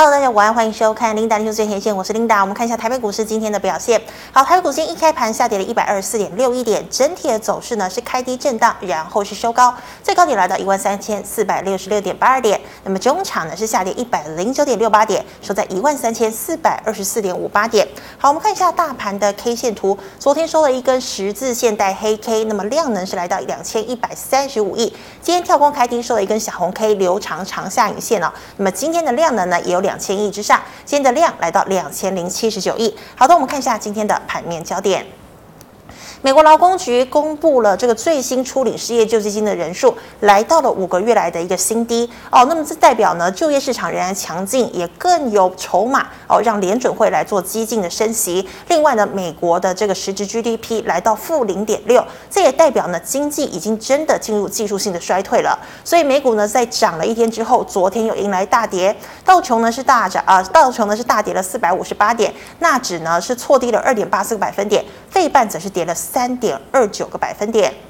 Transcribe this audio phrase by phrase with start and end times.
[0.00, 2.40] Hello，大家晚安，欢迎收看琳达新闻最前线，我是琳达。
[2.40, 4.00] 我们看一下台北股市今天的表现。
[4.38, 12.60] 好，台北股市一开盘下跌了一百二十四点六一点，整体的走势呢是开低震荡，然后是收高，最高点来到一万三千四百六十六点八二点。
[12.84, 17.84] 那么中场呢是下跌一百零九点六八点，收在一万三千四百二十四点五八点。
[18.16, 24.94] 好，我们看一下大盘的 K 线图，昨天收了一根十字线带黑 K，那么量能是来到两千一百三十五亿。
[25.20, 28.32] 今天跳空开低收了一根小红 K，留长长下影线哦。
[28.58, 29.80] 那么今天的量能呢也有。
[29.80, 32.96] 两千亿之上，今天的量来到两千零七十九亿。
[33.16, 35.04] 好的，我们看一下今天的盘面焦点。
[36.20, 42.44] 美国劳工局公布了这个最新初领失业救济金的人数，来到了五个月来的一个新低哦。
[42.48, 48.44] 那么这代表呢，就业市场仍然强劲，也更有筹码哦，让联准会来做激进的升息。
[48.66, 55.56] 另外呢，美国的这个实质 GDP 来到负零点六，这也代表呢，经济已经真的进入技术性的衰退了。
[55.84, 58.94] 所以美股呢，在涨了一天之后，昨天又迎来大跌，
[59.24, 65.94] 道琼呢是大涨啊，道琼呢是大跌了四百五十八点，纳指呢是挫低了二点八四个百分点，费半则是跌了。
[66.10, 67.87] 三点二九个百分点。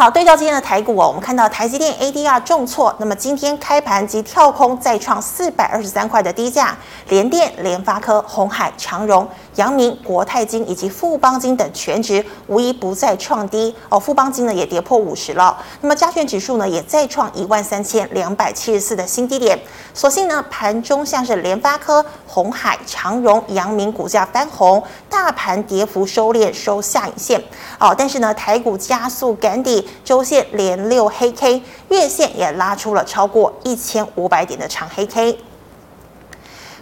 [0.00, 6.74] 好，对照今天的台股哦，我们看到台积电 ADR 重挫，那么今天开盘即跳空再创四百二十三块的低价，
[7.10, 15.54] 联电、联发科、鸿海、长荣、阳明、国泰金以及富邦金等全值无一不再创低哦，富邦金呢也跌破五十了。
[15.82, 19.60] 那么加权指数呢也再创一万三千两百七十四的新低点。
[19.92, 27.38] 所幸呢盘中像是联发科、鸿海、长荣、阳明股价翻红，大盘跌幅收敛收下影线
[27.78, 29.86] 哦，但是呢台股加速赶底。
[30.04, 35.38] 周线连六黑 K，月线也拉出了超过一千五百点的长黑 K。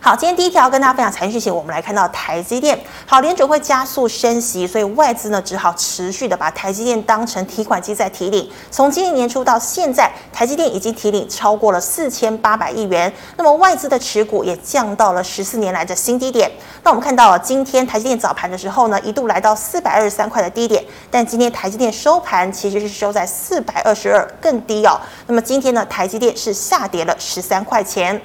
[0.00, 2.78] 好，今天第一条跟大家分享财经讯息，我们来看到台积电。
[3.04, 8.48] 好，联准会加速升息，所以外资呢只好持续的把台积电当成提款机在提领。
[8.70, 16.48] 从今年年初到现在，台积电已经提领超过了四千八百亿元，那么外资的持股也降到了十四年来的新低点。
[16.84, 24.98] 那我们看到今天台积电早盘的时候呢，一度来到四百二十三块的低点，但今天台积电收盘其实是收在四百二十二，更低哦。
[25.26, 28.22] 那么今天呢，台积电是下跌了十三块钱。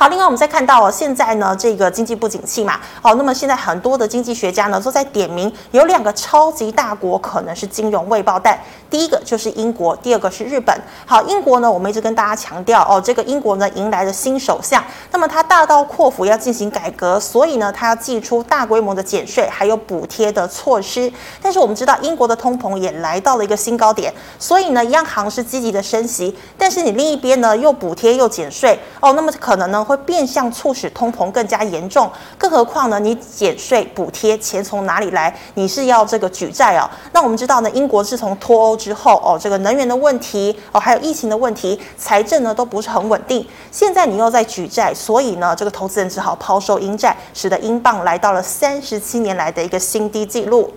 [0.00, 8.58] 好，另外我们再看到哦，现在呢这个经济不景气嘛，好，那么现在很多的经济学家呢都在点名有两个超级大国可能是金融未爆弹，
[8.88, 10.74] 第一个就是英国，第二个是日本。
[11.04, 21.12] 好，英国呢我们一直跟大家强调哦，这个英国呢迎来了新首相，那么他大刀阔斧要进行改革，所以呢他要祭出大规模的减税还有补贴的措施。
[21.42, 29.86] 但是我们知道英国的通膨也来到了一个新高点，所以呢央行是积极的升息，但是你另一边呢又补贴又减税哦，那么可能呢。
[29.90, 32.08] 会变相促使通膨更加严重，
[32.38, 33.00] 更何况呢？
[33.00, 35.36] 你减税补贴，钱从哪里来？
[35.54, 36.88] 你是要这个举债哦？
[37.12, 43.44] 那我们知道呢，英国自从脱欧之后哦，这个能源的问题哦，还有疫情的问题，财政呢都不是很稳定。
[43.72, 50.72] 现在你又在举债，所以呢，这个投资人只好抛售英债，使得英镑来到了三十七年来的一个新低纪录。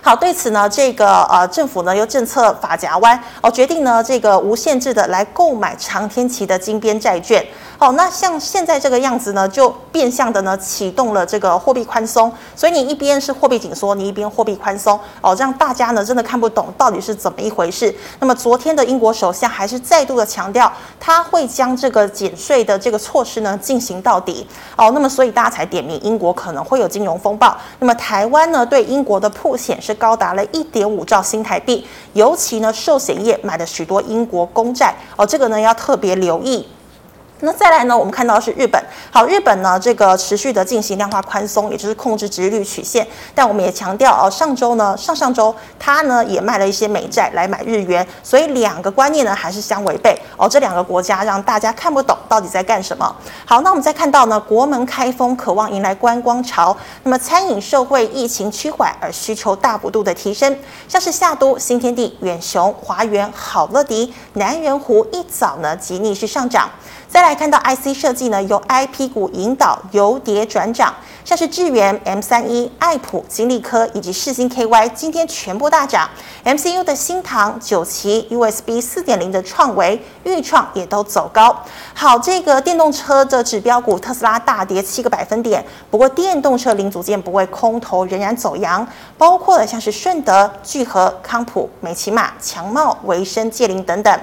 [0.00, 7.44] 好，对此呢，这个呃政府呢又政策法夹弯哦，决定呢这个无限制的来购买长天期的金边债券。
[7.76, 17.94] 好，那像现在这个样子呢，就变相的呢启动了这个货币宽松，所以你一边是货币紧缩，你一边货币宽松，哦，让大家呢真的看不懂到底是怎么一回事。
[18.18, 24.44] 那么昨天的英国首相还是再度的强调，他会将这个减税的这个措施呢进行到底。
[24.76, 27.56] 哦，那么所以大家才点名英国可能会有金融风暴。
[27.78, 31.82] 那么台湾呢对英国的破险是高达了一点五兆新台币，
[32.12, 36.66] 尤其呢寿险业买了许多英国公债，哦，这个呢要特别留意。
[37.40, 37.96] 那再来呢？
[37.96, 38.82] 我们看到是日本，
[39.12, 43.06] 好，日本呢这个持续的进行量化宽松，也就是控制殖利率曲线。
[43.32, 50.48] 但我们也强调哦，上周呢，上上周它呢也卖了一些美债来买日元，所以两个观念呢还是相违背哦。
[50.48, 53.14] 这两个国家让大家看不懂到底在干什么。
[53.44, 56.76] 好，那我们再看到呢，国门开封，渴望迎来观光潮。
[57.04, 66.68] 那么餐饮社会疫情趋缓而需求大幅度的提升，像是夏都、新天地、远雄、华园、好乐迪、南园湖一早呢即逆势上涨。
[67.08, 70.94] 再来再看到 IC 设计呢，由 IP 股引导由跌转涨，
[71.26, 76.08] 像是智原、M 三一、爱普、金丽科以及世芯 KY 今天全部大涨。
[76.42, 81.54] MCU 的新唐、九旗、USB 四点零的创惟、钰创也都走高。
[81.92, 88.88] 好，这个电动车的指标股特斯拉大跌七个百分点，不过电动车零组件不会空头仍然走阳，
[89.18, 94.18] 包括了像是顺德、聚合、康普、美琪玛、强茂、维生、界灵等等。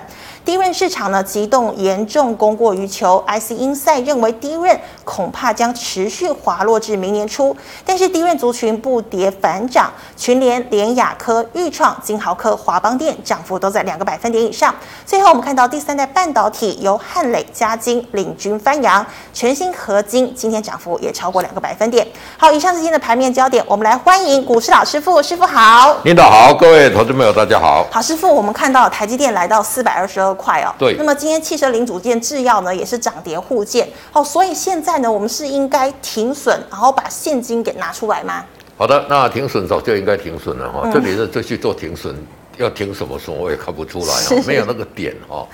[0.45, 7.55] 低润市场呢急冻严重供过于求，IC Insight 认为低润恐怕将持续滑落至明年初。
[7.83, 14.73] 但是低润族群不跌反涨，群联、联雅科、钰创、金豪科、华邦电涨幅都在两个百分点以上。
[15.03, 19.03] 最后我们看到第三代半导体由汉磊、嘉晶领军翻扬，
[19.33, 22.07] 全新合金今天涨幅也超过两个百分点。
[22.37, 25.97] 好，以上是今天的盘面焦点，我们来欢迎股市老师傅，师傅好。
[26.03, 27.87] 领导好，各位投资朋友大家好。
[27.91, 30.69] 好，师傅，我们看到台积电来到四百二十二块哦。
[30.77, 30.95] 对。
[30.97, 33.89] 那么今天汽车零组件制药呢也是涨跌互见。
[34.13, 38.43] 哦，所以现在呢我们是应该停损，然后把现金给拿出来吗？
[38.77, 40.81] 好的，那停损早就应该停损了哈。
[40.83, 42.13] 嗯、这里是这去做停损，
[42.57, 45.47] 要停什么损我也看不出来哦，没有那个点哦。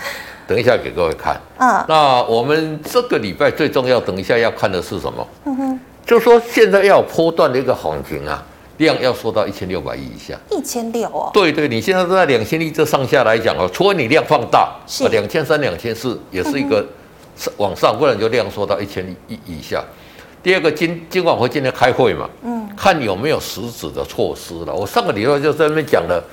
[0.48, 1.40] 等一下给各位看。
[1.60, 1.86] 嗯。
[1.88, 5.28] 那我们这个礼拜最重要，等一下要看的是什么？
[5.46, 5.80] 嗯哼。
[6.04, 8.44] 就说现在要有波段的一个行情啊。
[8.78, 11.30] 量要缩到一千六百亿以下，一千六哦。
[11.34, 16.86] 对对，你现在都在两千亿这上下来讲哦，除非你量放大，是两千三、两千四也是一个
[17.58, 19.84] 往上，不然就量缩到一千亿以下。
[20.44, 24.74] 第二个，今今晚会今天开会嘛，嗯，看有没有实质的措施了。
[24.74, 26.24] 我上个礼拜就在那边讲了，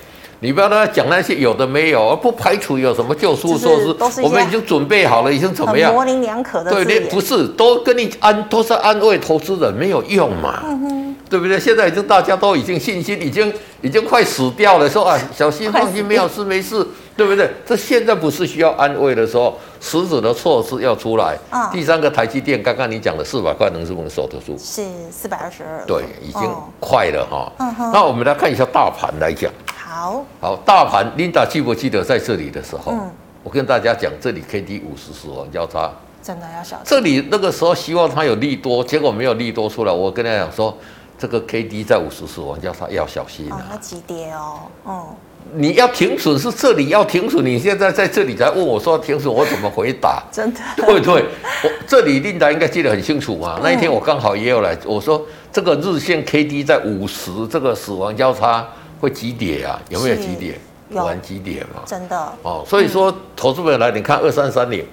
[0.41, 3.77] 你不要跟他讲那些有的没有，而不排除有什么救赎措
[4.11, 5.93] 施，我们已经准备好了，已经怎么样？
[5.93, 6.71] 模棱两可的。
[6.85, 10.61] 对，不是都跟你安都是安慰投资人，没有用嘛。
[10.65, 11.17] 嗯。
[11.29, 11.61] 对不对？
[11.61, 13.53] 现在已经大家都已经信心已经
[13.83, 17.51] 已经快死掉了，说啊，小心放心，没有事没事，对不对？
[17.67, 21.37] 这现在不是需要安慰的时候，实质的措施要出来。
[21.51, 24.57] 哦、第三个台积电，刚刚你讲的四百块能是不能守得住？
[24.57, 25.85] 是四百二十二。
[25.87, 26.51] 对，已经
[26.81, 27.53] 快了哈。
[27.93, 29.53] 那我们来看一下大盘来讲。
[29.99, 30.25] 好。
[30.41, 33.11] 好，大盘，Linda 记不记得在这里的时候，嗯、
[33.43, 35.91] 我跟大家讲，这里 K D 五十死亡交叉，
[36.23, 36.85] 真的要小心。
[36.85, 40.77] 这里那个时候希望它有利多，结果没有利多出来，我跟大家讲说。
[41.21, 43.67] 这个 K D 在五十死亡交叉要小心啊！
[43.73, 45.05] 要急跌哦，嗯，
[45.53, 50.23] 你要停损是这里要停损，你现在在这里才问我说停损，我怎么回答？
[50.31, 50.61] 真的？
[50.77, 51.25] 对对，
[51.65, 53.59] 我这里琳达应该记得很清楚嘛。
[53.61, 55.21] 那一天我刚好也有来，我说
[55.51, 58.65] 这个日线 K D 在五十这个死亡交叉
[59.01, 59.81] 会急跌啊？
[59.89, 60.59] 有没有急跌？
[60.91, 61.83] 有，果然急跌嘛？
[61.87, 64.87] 真的哦，所以说投资朋友来，你看二三三零，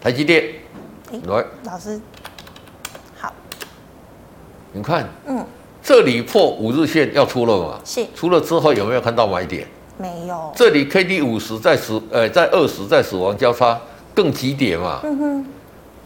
[0.00, 0.42] 台积电，
[1.26, 2.00] 来，老师。
[3.20, 3.32] 好
[4.72, 5.44] 你看，嗯，
[5.82, 7.80] 这里破五日线要出了嘛？
[7.84, 8.06] 是。
[8.14, 9.68] 出了之后有没有看到买点？
[9.98, 10.52] 没有。
[10.56, 13.78] 这里 K D 五十在死，呃，在二十在死亡交叉
[14.14, 15.00] 更急跌嘛？
[15.04, 15.46] 嗯哼。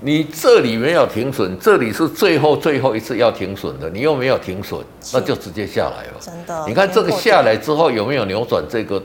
[0.00, 4.80] 你这里没有停损，这里是最后最后一次要停损的，你又没有停损，
[5.12, 6.14] 那就直接下来了。
[6.20, 6.64] 真的。
[6.66, 9.02] 你看这个下来之后有没有扭转这个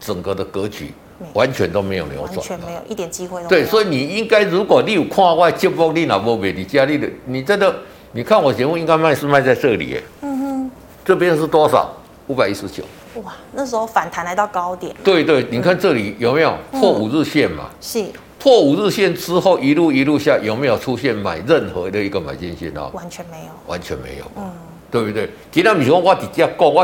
[0.00, 0.92] 整个的格局？
[1.34, 3.62] 完全都没有扭转，完全没有一点机会都没有。
[3.62, 6.52] 对，所以你应该，如果你有看外接波，你哪波没？
[6.52, 7.72] 你家里的你真的。
[8.14, 10.70] 你看我节目应该卖是卖在这里，嗯哼，
[11.04, 11.90] 这边是多少？
[12.26, 12.82] 五百一十九。
[13.22, 14.94] 哇，那时候反弹来到高点。
[15.02, 17.70] 对对，你看这里有没有破五日线嘛？
[17.80, 18.04] 是。
[18.42, 22.88] 破五日线之后一路一路下，有没有出现买任何的一个买进信号？
[22.92, 23.52] 完全没有。
[23.68, 24.24] 完全没有。
[24.36, 24.50] 嗯，
[24.90, 25.30] 对不对？
[25.52, 26.80] 今天不是说我直接讲，我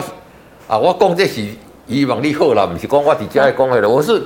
[0.69, 1.45] 啊，我讲这是
[1.89, 4.23] 以往你好啦，不是讲我直接讲的了， 我是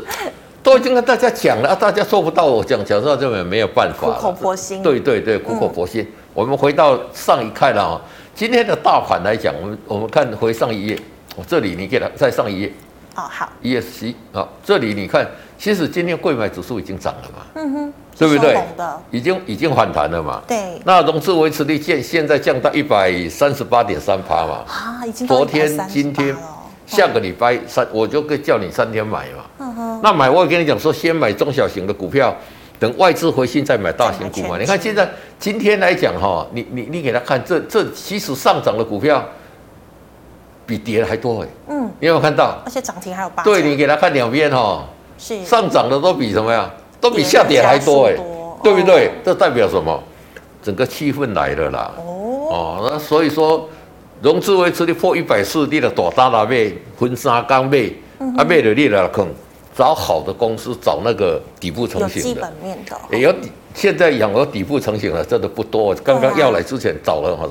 [0.63, 4.09] 都已经跟大家讲了啊，大家做不到我讲，讲到这边没有办法。
[4.09, 4.83] 苦口婆心。
[4.83, 6.07] 对对对，苦口婆心。
[6.35, 8.01] 我们回到上一看了啊，
[8.35, 10.99] 今天的大盘来讲，我们我们看回上一页，
[11.35, 12.71] 我这里你给它再上一页
[13.15, 15.27] 哦，好，ESC 好，这里你看，
[15.59, 18.59] 其实今天贵买指数已经涨了嘛，嗯哼，对不对？
[19.11, 20.81] 已经已经反弹了嘛，对。
[20.85, 26.35] 那融资维持率现现在降到一百三十八点三趴嘛，啊，已经昨天今天
[26.87, 30.01] 下个礼拜三，我就可以叫你三天买嘛，嗯哼。
[30.03, 32.35] 那买我也跟你讲说，先买中小型的股票。
[32.79, 34.59] 等外资回心再买大型股嘛？
[34.59, 39.25] 你看现在今天来讲哈，你你你给他看这这其实上涨的股票
[40.67, 41.49] 比跌的还多哎。
[41.69, 42.59] 嗯，你有没有看到？
[42.65, 43.43] 而且涨停还有八。
[43.43, 44.85] 对，你给他看两边哈，
[45.19, 46.71] 是上涨的都比什么呀？
[47.01, 48.15] 都比下跌还多哎，
[48.63, 49.11] 对不对？
[49.25, 50.03] 这代表什么？
[50.63, 51.93] 整个气氛来了啦。
[51.99, 53.69] 哦哦，那所以说
[54.21, 57.91] 融资维持率破一百四，你的大单来买，分三缸买，
[58.37, 59.27] 啊买了你了坑。
[59.75, 63.51] 找好的公司，找那个底部成型的，有基本面的，也有底。
[63.75, 65.95] 现在养鹅底部成型的真的不多。
[66.05, 67.49] 刚刚要来之前找了哈，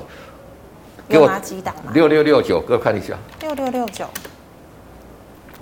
[1.12, 1.28] 给我
[1.62, 1.92] 档嘛？
[1.92, 3.14] 六六六九，各位看一下。
[3.40, 4.04] 六六六九，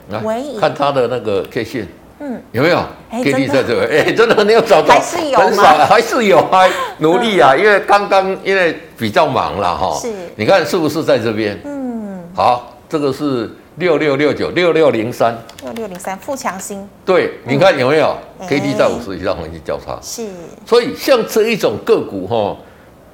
[0.08, 0.20] 来
[0.60, 1.88] 看他的那个 K 线，
[2.20, 7.56] 嗯，有没有？K D 在这，哎，真的没有找到，还是有，很少，还是有，还 努力啊。
[7.56, 11.58] 因为刚刚因为比较忙了哈，是，你看是不是在这边？
[11.64, 13.50] 嗯，好，这个是。
[13.76, 18.14] 六六六九六六零三六六零三富强新，对，你看有没有
[18.46, 20.26] ？K D 在五十以上黄金交叉，是。
[20.66, 22.54] 所以像这一种个股哈，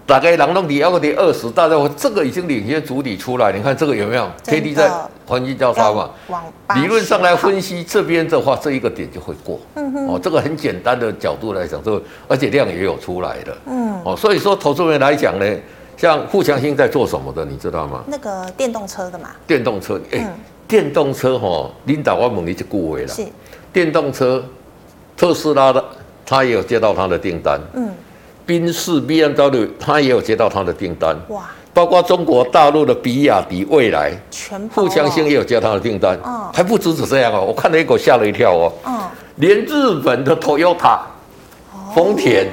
[0.06, 4.88] 大概两弄底要个跌二十，大家我这个已经领先主体出来，你看这个有没有？K D 在
[5.26, 6.10] 黄金交叉嘛？
[6.76, 9.58] 理论上来分析这边的话，这一个点就会过。
[9.74, 10.06] 嗯哼。
[10.06, 13.56] 哦，这个很简单的角度来讲，这个而且量也有出来的。
[13.66, 14.00] 嗯。
[14.04, 15.56] 哦，所以说投资人来讲呢，
[15.96, 18.04] 像富强兴在做什么的，你知道吗？
[18.06, 19.30] 那个电动车的嘛。
[19.44, 20.30] 电动车，哎、欸，嗯、
[20.68, 23.08] 电动车哈，领导我猛力就顾位了。
[23.08, 23.26] 是。
[23.72, 24.40] 电动车，
[25.16, 25.84] 特斯拉的
[26.24, 27.60] 他也有接到他的订单。
[27.74, 27.90] 嗯。
[28.46, 31.50] 宾士 BMW，他也有接到他的订单，哇！
[31.74, 38.98] 包括中国大陆的比亚迪、未来，全富强兴也有接他的订单，嗯，还不止止这样哦，我看了一口吓了一跳哦，嗯，
[39.34, 41.00] 连日本的 Toyota、
[41.94, 42.46] 丰田，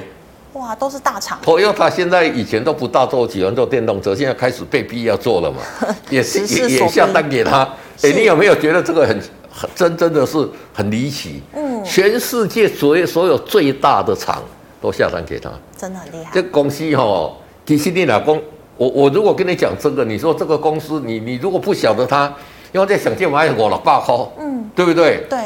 [0.52, 1.38] 哇，都是大厂。
[1.42, 5.58] Toyota 现在以前都不大做，喜欢做电动车，现在开始被逼要做了嘛，
[6.10, 7.62] 也是也也下单给他。
[8.02, 9.18] 哎，你有没有觉得这个很
[9.50, 11.40] 很真真的是很离奇？
[11.54, 14.42] 嗯，全世界所有所有最大的厂。
[14.84, 16.30] 都下单给他，真的很厉害。
[16.34, 17.32] 这公司哈，
[17.64, 18.38] 其实你老公，
[18.76, 22.30] 我我如果跟你讲这个，你说这个公司，你你如果不晓得他，
[22.70, 25.24] 因为在想借买我了八号，嗯，对不对？
[25.30, 25.38] 对。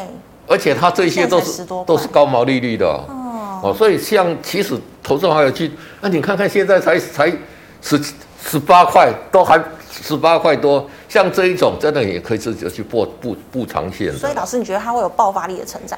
[0.49, 7.33] 而且他这些都是都是高毛利率的哦，哦，所以像其实投资还有去，那你看看现在才才
[7.81, 8.03] 十
[8.43, 14.13] 十八块，都还十八块多，像这一种真的也可以自己去布布布长线。
[14.15, 15.97] 所以老师，你觉得它会有爆发力的成长？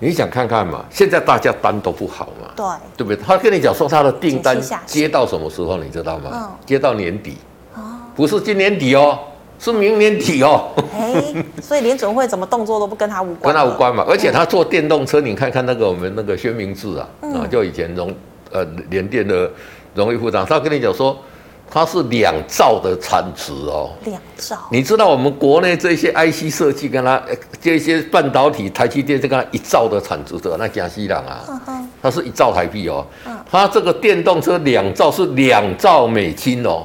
[0.00, 0.84] 你想看看嘛？
[0.90, 2.66] 现在大家单都不好嘛，对，
[2.96, 3.22] 对不对？
[3.22, 6.30] 他跟你讲说他的订单接到什么时候，你知道吗？
[6.32, 7.36] 嗯、接到年底，
[7.74, 7.80] 哦、
[8.16, 9.18] 不是今年底哦，
[9.58, 10.70] 是明年底哦。
[10.94, 14.02] 哎，所以联准会怎么动作都不跟他无关，跟他无关嘛。
[14.08, 18.10] 而且他坐电动车，你看看那个我们那个薛明志啊，啊、嗯，就以前荣
[18.50, 19.50] 呃联电的
[19.94, 21.16] 荣誉副长，他跟你讲说。
[21.72, 24.56] 它是两兆的产值哦，两兆。
[24.72, 27.22] 你知道我们国内这些 IC 设计跟它
[27.62, 31.62] 这些半导体，台积电这个一兆的产值的那加西朗啊，
[32.02, 33.06] 它是一兆台币哦。
[33.48, 36.84] 它这个电动车两兆是两兆美金哦，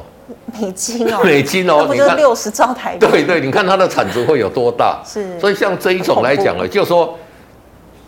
[0.62, 3.08] 美金哦，美金哦，那不就六十兆台币？
[3.08, 5.02] 对对，你看它的产值会有多大？
[5.04, 5.40] 是。
[5.40, 7.18] 所以像这一种来讲呢，就是说。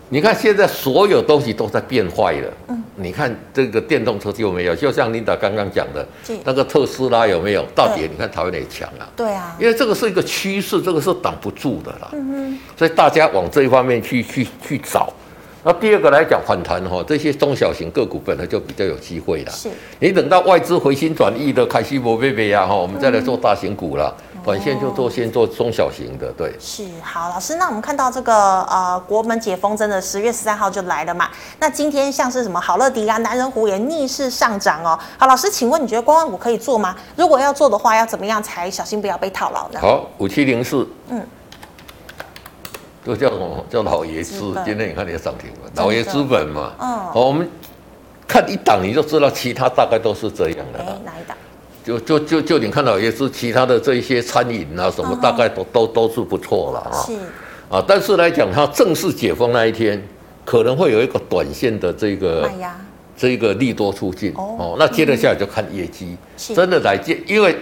[0.09, 2.53] 你看现在所有东西都在变坏了。
[2.69, 6.05] 嗯，你看这个电动车就没有，就像琳达刚刚讲的，
[6.45, 7.65] 那个特斯拉有没有？
[7.75, 9.07] 到底你看台湾也强啊。
[9.15, 12.09] 对啊，因为这个是一个趋势，这个是挡不住的啦。
[12.13, 15.11] 嗯哼，所以大家往这一方面去去去找。
[15.63, 19.51] 那第二个来讲反弹哈，这些中小型个股本来就比较有机会啦。
[19.51, 19.67] 是，
[19.99, 24.15] 你等到外资回心转意的开西博贝贝呀哈，我们再来做大型股了。
[24.47, 26.55] 短线就做，先做中小型的，对。
[26.57, 31.27] 是，好，老师，那我们看到这个呃，国门解封真的十月十三号就来了嘛？
[31.59, 34.97] 那今天像是什么好乐迪啊、南人湖也逆势上涨哦。
[35.17, 36.95] 好，老师，请问你觉得观光股可以做吗？
[37.17, 39.81] 如果要做的话，要怎么样才小心不要被套牢呢？
[39.81, 41.21] 好，五七零四，嗯，
[43.03, 43.65] 都叫什么？
[43.69, 44.39] 叫老爷资。
[44.63, 46.71] 今天你看你也涨停了，老爷资本嘛。
[46.79, 46.87] 嗯。
[47.11, 47.49] 好，我们
[48.25, 50.79] 看一档你就知道，其他大概都是这样的。
[50.79, 51.35] 哎，哪一档？
[51.87, 56.91] 就就就就你看到也是其他的这一些餐饮啊什么，大概都都都是不错了啊。
[57.05, 57.13] 是
[57.69, 60.05] 啊，但是来讲，它正式解封那一天，
[60.43, 62.51] 可能会有一个短线的这个
[63.15, 64.75] 这个利多出尽哦。
[64.77, 66.17] 那接着下来就看业绩，
[66.53, 67.55] 真的来接，因为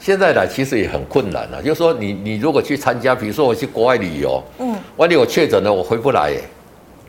[0.00, 1.62] 现在来其实也很困难了。
[1.62, 6.42] 就是说，你你如果去参加，比如说我去国外旅游，嗯，万一我确诊了，我回不来耶。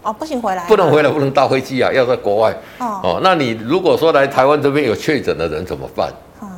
[0.01, 2.53] 哦，不行回来，不能回来，不能搭飞机啊，要在国外。
[2.79, 6.11] 哦，那你如果说来台湾这边有确诊的人怎么办？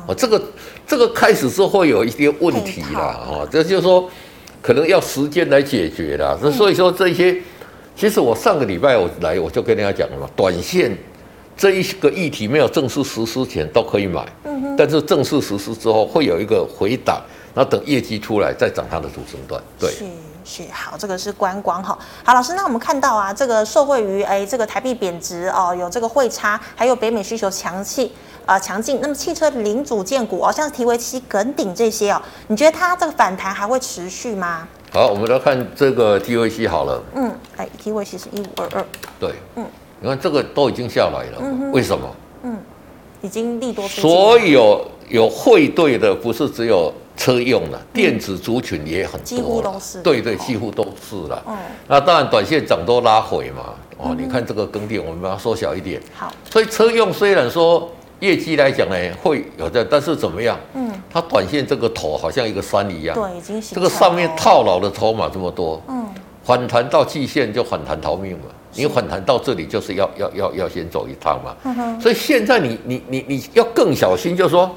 [0.06, 0.42] 哦，这个
[0.86, 4.08] 这个开始之后会有一些问题啦，哦，这就是说
[4.60, 6.36] 可能要时间来解决啦。
[6.42, 7.36] 那所以说这些，
[7.96, 10.96] 其实我上个礼拜我来我就跟大家讲了嘛，短线
[11.56, 17.20] 这一个议题没有正式实施前都可以买，嗯哼，但是正式实施之后会有一个回档，
[17.54, 19.90] 然后等业绩出来再涨它的主升段，对。
[20.44, 21.96] 是好，这个是观光哈。
[22.24, 28.10] 好，老师，那我们看到啊，这个受惠于哎，这个台币贬值哦，有这个汇差，还有北美需求强气
[28.46, 28.98] 啊强劲。
[29.00, 34.66] 那么汽车零组件股哦，像是提维西、耿鼎这些哦，你觉得它这个反弹还会持续吗？
[34.92, 37.02] 好，我们来看这个 TVC 好了。
[37.14, 38.86] 嗯，哎，，TVC 是一五二二。
[39.18, 39.66] 对，嗯，
[40.00, 42.08] 你看这个都已经下来了，嗯、哼为什么？
[42.42, 42.58] 嗯，
[43.22, 43.86] 已经利多。
[43.88, 46.92] 所有有汇兑的，不是只有。
[47.14, 51.40] 车用了，电子族群也很多，几乎都是，对对，几乎都是了。
[51.46, 51.56] 嗯，
[51.86, 53.74] 那当然，短线涨都拉回嘛。
[53.98, 56.00] 哦，你看这个更电，我们把它缩小一点。
[56.14, 57.88] 好，所以车用虽然说
[58.22, 60.56] 业绩来讲呢会有的，但是怎么样？
[60.74, 63.74] 嗯，它短线这个头好像一个山一样，对，已经形成。
[63.74, 66.06] 这个上面套牢的筹码这么多，嗯，
[66.44, 68.44] 反弹到季线就反弹逃命嘛。
[68.74, 71.56] 你反弹到这里就是要要要要先走一趟嘛。
[71.64, 74.70] 嗯，所以现在你你你你要更小心，就是说。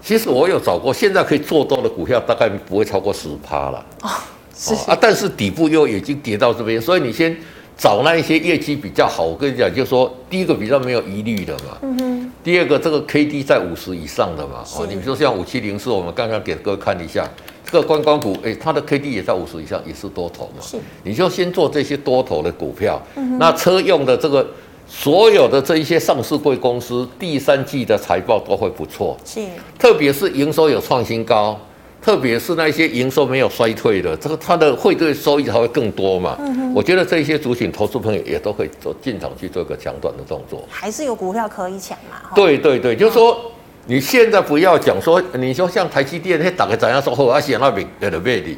[0.00, 3.84] 其实我有找过，现在可以做多的股票大概不会超过十趴了。
[4.02, 4.08] 哦，
[4.54, 7.36] 是啊，但是底部又已经跌到这边，所以你先
[7.78, 9.24] 找那一些业绩比较好。
[9.24, 11.78] 我跟你讲，就是说第一个比较没有疑虑的嘛。
[11.82, 12.32] 嗯哼。
[12.42, 14.64] 第二个，这个 K D 在五十以上的嘛。
[14.76, 17.28] 哦，你比如说像五七零四，我们刚刚给各位看一下，
[17.64, 20.60] 这个观光股，哎，它的 K D 也在五十以上，也是多头嘛。
[20.60, 20.76] 是。
[21.04, 23.00] 你就先做这些多头的股票。
[23.14, 23.38] 嗯哼。
[23.38, 24.44] 那车用的这个
[24.88, 29.16] 所有的这一些上市贵公司，第三季的财报都会不错。
[29.24, 29.40] 是。
[29.78, 31.56] 特别是营收有创新高。
[32.00, 36.36] 特别是那些营收没有衰退的，这个它的汇兑收益才会更多嘛。
[36.38, 42.30] 嗯，我觉得这些族群投资朋友也都可以做进场去做一个抢短的动作，还是有股票可以抢嘛。
[42.34, 43.38] 对对对，就是说
[43.86, 48.56] 你现在不要讲说，你说像台积电，那打个怎样说好，而且那边有的魅力，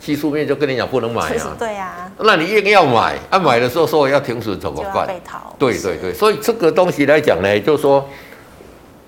[0.00, 1.56] 技术面就跟你讲不能买啊。
[1.58, 5.06] 对啊，那你硬要买，啊买的时候说要停损怎么办？
[5.06, 5.54] 被逃。
[5.58, 8.08] 对对对，所以这个东西来讲呢，就是说。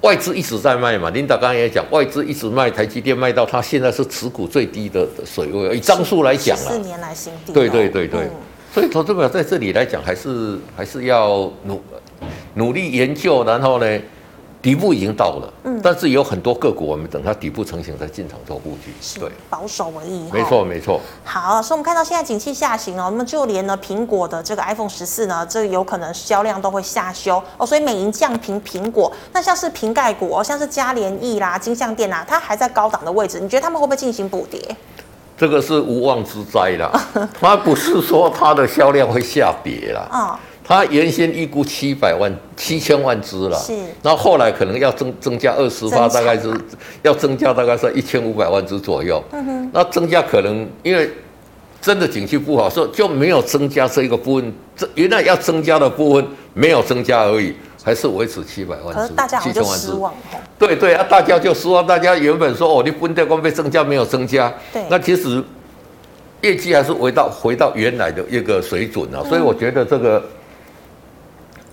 [0.02, 7.52] 外资一直在卖嘛，领导刚刚也讲，外资一直卖台积电，卖到它现在是持股最低的水位，以张数来讲啊，四年来新低。
[7.52, 8.30] 对对对对，嗯、
[8.72, 11.82] 所以投资者在这里来讲，还是还是要努
[12.54, 13.98] 努力研究，然后呢。
[14.62, 21.00] 底部已经到了，嗯，但是有很多个股，我们等它底部成型再进场做布局，对，保守为宜，没错没错。
[21.24, 27.42] 好，所以我们看到现在景气下行哦，那么就连呢苹果的这个 iPhone 十四呢，这有可能销量都会下修。
[27.56, 34.60] 哦，所以美银降平苹果，那像是瓶盖股哦，像是嘉联益啦、金像店啊，它还在高档的位置，你觉得他们会不会进行补跌？
[35.38, 36.92] 这个是无妄之灾啦，
[37.40, 40.06] 它不是说它的销量会下跌啦。
[40.12, 40.38] 哦
[40.70, 43.74] 他原先预估七百万七千万只了，是，
[44.04, 46.48] 然后后来可能要增增加二十趴，大概是
[47.02, 49.20] 要增加大概是一千五百万只左右。
[49.32, 51.10] 嗯哼，那增加可能因为
[51.80, 54.54] 真的景气不好，所以就没有增加这一个部分。
[54.76, 56.24] 这原来要增加的部分
[56.54, 59.12] 没有增加而已，还是维持七百万只，
[59.42, 59.92] 七千万只。
[60.56, 61.84] 对对啊，大家就失望。
[61.84, 65.42] 大家原本说哦，你分掉光被增加没有增加，对，那其实
[66.42, 69.20] 业绩还是回到回到原来的一个水准啊。
[69.28, 70.22] 所以我觉得这个。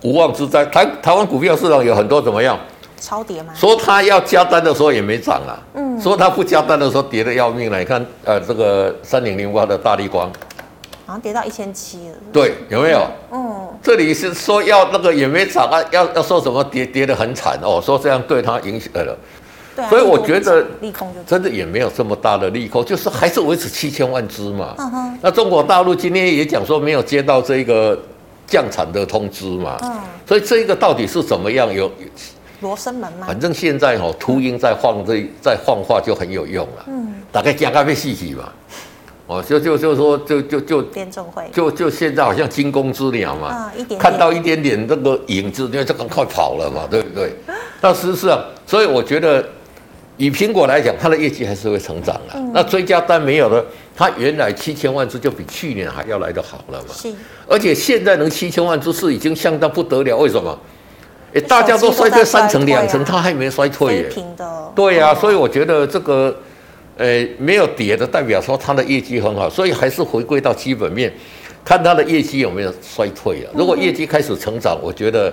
[0.02, 2.58] 无妄之灾，台台湾股票市场有很多怎么样？
[3.00, 3.52] 超跌吗？
[3.54, 5.54] 说他要加单的时候也没涨啊。
[5.74, 6.00] 嗯。
[6.00, 7.78] 说他不加单的时候跌的要命了。
[7.78, 10.28] 你看，呃，这个三零零八的大力光，
[11.06, 12.14] 好像跌到一千七了。
[12.32, 13.06] 对，有没有？
[13.30, 13.68] 嗯。
[13.80, 19.16] 这里是说要那个也没涨啊，要要说什么跌跌得很惨哦，说这样对他影响了。
[19.76, 19.88] 对、啊。
[19.88, 24.74] 所以我觉得利空就真的也没有这么大的利空，就是还是维持七千万只嘛。
[25.22, 27.96] 那中国大陆今天也讲说没有接到这个。
[28.48, 31.72] 降产的通知嘛，嗯，所以这一个到底是怎么样？
[31.72, 31.88] 有
[32.60, 33.26] 罗生门吗？
[33.26, 36.84] 反正现在哦，秃鹰在晃这在放话就很有用了。
[36.86, 38.50] 嗯，大概讲个被细细嘛，
[39.26, 47.32] 哦，就就就说就就就联准会，就就现在好像惊弓之鸟嘛，嗯，一点点看到一点点那个影子，因为就赶快跑了嘛，对不对？
[47.80, 49.44] 那事实上，所以我觉得。
[50.18, 52.34] 以苹果来讲，它的业绩还是会成长的。
[52.34, 53.64] 嗯、那追加单没有了，
[53.96, 56.92] 它原来七千万只就比去年还要来得好了嘛。
[56.92, 57.08] 是。
[57.46, 60.16] 而且现在能七千万只是已经相当不得了。
[60.16, 60.58] 为什么？
[61.32, 64.02] 哎，大家都衰退三成两成，它还没衰退耶。
[64.12, 64.72] 平的。
[64.74, 66.34] 对呀、啊，所以我觉得这个，
[66.96, 71.14] 呃，没有跌的代表说它的业绩很好，所以还是回归到基本面，
[71.64, 73.54] 看它的业绩有没有衰退啊。
[73.54, 75.32] 如果业绩开始成长，我觉得。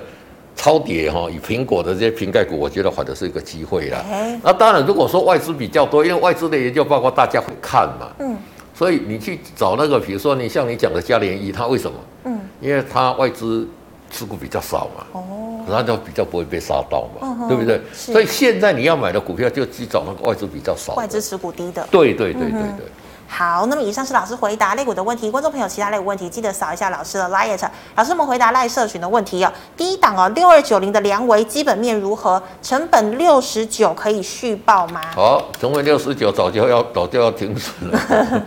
[0.55, 4.03] 超跌哈，以苹果的这些瓶盖股，我觉得反正是一个机会啦。
[4.41, 8.37] 那当然，如果说外资比较多，因为外资的研究报告大家会看嘛，嗯，
[8.73, 11.97] 所以你去找那个，比如说你像你讲的嘉联一，它为什么？
[12.23, 13.67] 嗯，因为它外资
[14.09, 17.81] 持股比较少嘛，哦，那就比较不会被杀到嘛，对不对？
[17.93, 21.85] 所以现在你要买的股票就去找那个外资比较少、外资持股低的。
[21.91, 22.87] 对对对对对。
[23.27, 27.69] 好，那么以上是老师回答类股的问题，观众朋友其他类股问题记得扫一下老师的 Lite。
[27.95, 29.51] 老师们回答赖社群的问题哦。
[29.75, 32.41] 第一档哦，六二九零的梁维基本面如何？
[32.61, 35.01] 成本六十九可以续报吗？
[35.13, 37.99] 好，成本六十九早就要早就要停损了。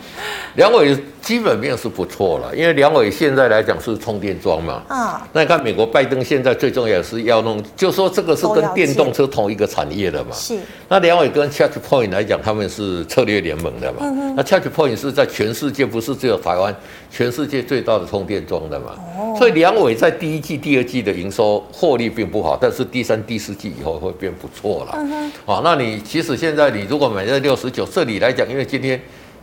[0.55, 4.83] 良微基本面是不错了，因为梁伟现在来讲是充电桩嘛。
[4.89, 5.29] 啊、嗯。
[5.33, 10.33] 那你看美国拜登现在最重要的是要弄，就说这个是跟电动车同一个产业的嘛。
[10.33, 10.59] 是。
[10.89, 13.99] 那梁伟跟 ChargePoint 来讲，他们是策略联盟的嘛。
[14.01, 14.35] 嗯哼。
[14.37, 16.75] 那 Charge Point 是在全世界，不是只有台湾，
[17.11, 18.95] 全世界最大的充电桩的嘛。
[19.19, 19.35] 哦。
[19.37, 24.93] 所以梁伟在第一季、第二季的营收获利并不好，但是第三、第四季以后会变不错了。
[24.95, 25.33] 嗯哼。
[25.45, 28.99] 好，那你其实现在你如果买在六十九，这里来讲，因为今天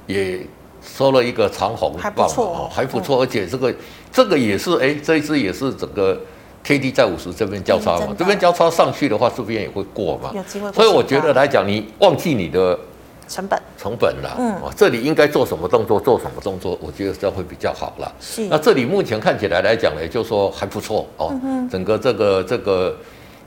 [0.08, 0.39] 也
[0.86, 3.74] 收了一个长红棒，还不错，哦，还不错，而且这个
[4.12, 6.17] 这个也是，哎，这一支也是整个
[6.63, 10.32] K D 在五十这边交叉嘛，这边交叉上去的话，这边也会过嘛。
[10.34, 10.71] 有机会。
[10.71, 12.78] 所以我觉得来讲，你忘记你的。
[13.28, 18.13] 成本成本了，嗯，这里应该做什么动作，做什么动作，我觉得这样会比较好了。
[18.19, 21.36] 是，那这里目前看起来来讲呢，就说还不错哦。
[21.43, 22.95] 嗯、整个这个这个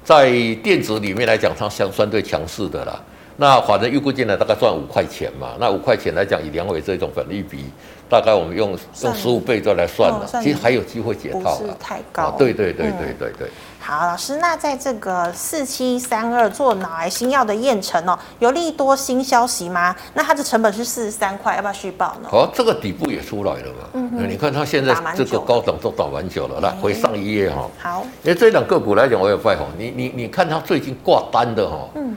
[0.02, 0.32] 在
[0.64, 3.00] 电子里面来讲，它相相对强势的啦。
[3.40, 7.66] 那反正预估进来大概赚五块钱嘛，那五块钱来讲，以梁伟这种本利比，
[8.08, 11.58] 大概我们用用十五倍再来算了，其实还有机会解套了。
[11.58, 12.32] 不是太高。
[12.32, 13.48] 对对对对对对。
[13.78, 19.94] 好，老师，那在这个四七三二做脑癌新药的彦臣哦，有利多新消息吗？
[20.14, 22.28] 那它的成本是四十三块，要不要续报呢？
[22.28, 23.88] 好，这个底部也出来了嘛。
[23.92, 24.28] 嗯哼。
[24.28, 27.70] 你看它现在这个高档都打蛮久了，来回上一页哈。
[27.78, 28.04] 好。
[28.24, 31.88] 因为这两个股来讲，我有拜访你，你你看它最近挂单的哈。
[31.94, 32.16] 嗯。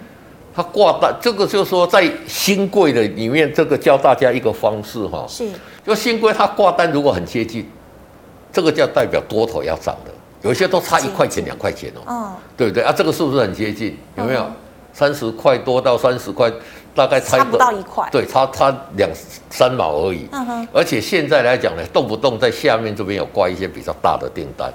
[0.53, 5.25] 它挂单，这个就是说在新贵的里面，这个教大家一个方式哈。
[5.27, 5.47] 是。
[5.85, 7.69] 就新贵它挂单如果很接近，
[8.51, 10.11] 这个叫代表多头要涨的。
[10.41, 12.91] 有些都差一块钱两块钱哦，嗯，对不对啊？
[12.91, 13.95] 这个是不是很接近？
[14.15, 14.45] 有没有
[14.91, 16.51] 三十块多到三十块，
[16.95, 19.07] 大概差不到一块，对，差差两
[19.51, 20.27] 三毛而已。
[20.31, 20.67] 嗯哼。
[20.73, 24.73] 而且现在来讲呢，动不动在下面这边有挂一些比较大的订单，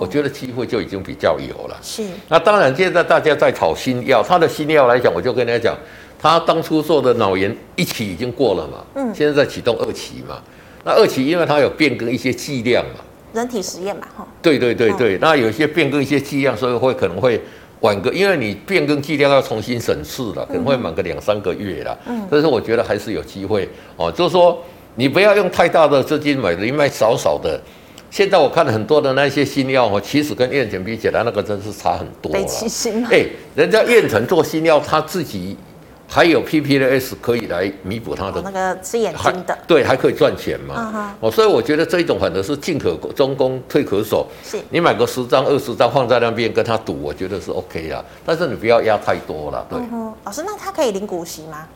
[0.00, 1.76] 我觉得机会就已经比较有了。
[1.82, 2.04] 是。
[2.28, 5.76] 那当然，现在大家在炒新药，他的新药来讲，我就跟大家讲，
[6.20, 10.40] 他当初做的脑炎一期已经过了嘛，嗯，现在在启动二期嘛。
[10.84, 13.04] 那二期因为它有变更一些剂量嘛。
[13.34, 17.40] 人体实验嘛，哈，对对对对，那有些变更一些剂量，所以会可能会
[17.80, 21.98] 晚个，因为你变更剂量要重新审视了，可能会晚个两三个月了。
[22.06, 24.58] 嗯，但是我觉得还是有机会哦，就是说
[24.94, 27.60] 你不要用太大的资金买，你买少少的。
[28.10, 32.38] 现在我看很多的那些新药哦，其实跟燕城比起来，那个真是差很多了。
[33.10, 35.56] 哎，人家燕城做新药，他自己。
[36.10, 41.14] 还有 PPS 可以来弥补他的、哦、那个吃眼睛的，对，还可以赚钱嘛。
[41.20, 41.34] 哦、uh.
[41.34, 44.26] 所以我觉得这一种反正是进可中攻，退可守。
[44.42, 48.04] 是，你买个十张、二十张放在那边跟他赌，我觉得是 OK 的。
[48.24, 49.66] 但是你不要压太多了。
[49.68, 50.10] 对，uh.
[50.24, 51.66] 老师，那他可以领股息吗？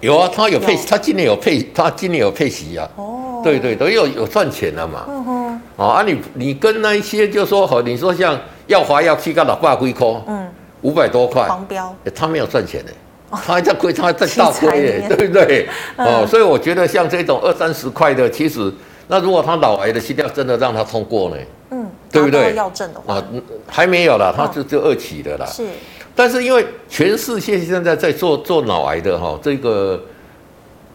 [0.00, 2.86] 有啊，他有配，有他今年有配，他今年有配息啊。
[2.96, 5.06] 哦，对对，都有有赚钱了嘛。
[5.08, 5.37] 嗯哼、uh，
[5.78, 10.48] 哦、啊，你你跟那一些就说好，你说像耀华要去干老爸龟壳，嗯，
[10.82, 12.92] 五百多块，狂飙，他没有赚钱的。
[13.30, 15.68] 他还在亏，他还在倒亏耶， 对不对？
[15.96, 18.72] 哦，所以我觉得像这种二三十块的，其实
[19.06, 21.36] 那如果他脑癌的心跳真的让他通过呢？
[21.70, 22.54] 嗯，对不对？
[22.54, 23.24] 要证的话啊，
[23.66, 25.46] 还没有啦，他就就二期的啦。
[25.46, 25.64] 是，
[26.16, 30.02] 但是因为全世界现在在做做脑癌的哈，这个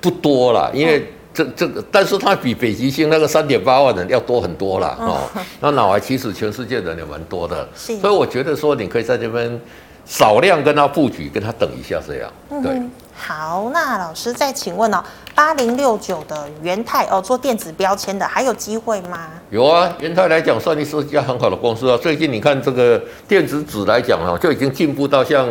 [0.02, 4.96] 不多啦，因为这这个，但是它比北极星那个三点八万人要多很多啦。
[5.00, 5.30] 哦。
[5.60, 9.60] 那脑癌其实全世界人也蛮多的，所以我觉得说你可以在这边。
[10.06, 12.30] 少量跟他布局，跟他等一下这样。
[12.62, 15.02] 对，嗯、好，那老师再请问哦，
[15.34, 19.30] 八零六九的元泰哦，做电子标签的还有机会吗？
[19.50, 21.98] 有啊，元泰来讲算是一家很好的公司啊。
[21.98, 25.48] 最近你看这个电子纸来讲啊，就已经进步到像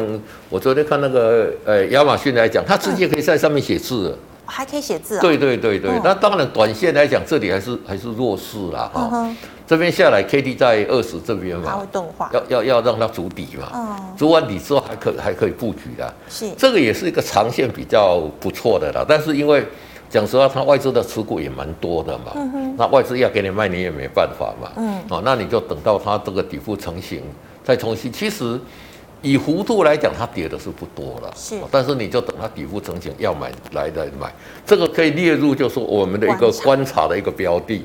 [0.50, 4.10] 我昨天看那个呃亚马逊来讲，它直接可以在上面写字了。
[4.10, 4.18] 嗯
[4.54, 5.22] 还可以写字啊、哦！
[5.22, 9.34] 对对对对，那、哦、当然短线来讲，这里还是还是弱势啦哈。
[9.66, 13.70] 这边下来，K D 在二十这边嘛，它会钝化，要要要让它筑底嘛。
[13.74, 16.14] 嗯，筑完底之后还可还可以布局的。
[16.28, 19.02] 是，这个也是一个长线比较不错的啦。
[19.08, 19.64] 但是因为
[20.10, 22.32] 讲实话，它外资的持股也蛮多的嘛。
[22.34, 24.70] 嗯哼，那外资要给你卖，你也没办法嘛。
[24.76, 27.22] 嗯，哦，那你就等到它这个底部成型，
[27.64, 28.12] 再重新。
[28.12, 28.60] 其实。
[29.22, 34.32] 以幅度来讲，它跌的是不多了，是，但是你就等它底部成型，要买来来买，
[34.66, 37.84] 这个可以列入，就是我们的一个观察的一个标的，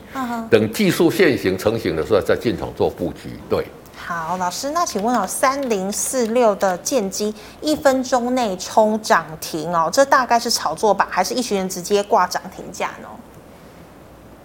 [0.50, 3.30] 等技术线型成型的时候再进场做布局。
[3.47, 3.63] 对，
[3.95, 13.08] 好，老师，那请问哦，三零四六的建机一分钟内冲涨停哦，这大概是炒作吧，还是一群人直接挂涨停价呢？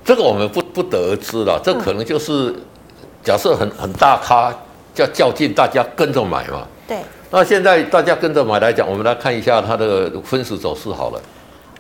[0.05, 2.55] 这个我们不不得而知了，这可能就是
[3.25, 4.53] 假设很很大咖
[4.95, 6.67] 叫较劲，大家跟着买嘛。
[6.87, 11.21] 对，那现在大家跟着买来讲，我们来看一下它的分时走势好了。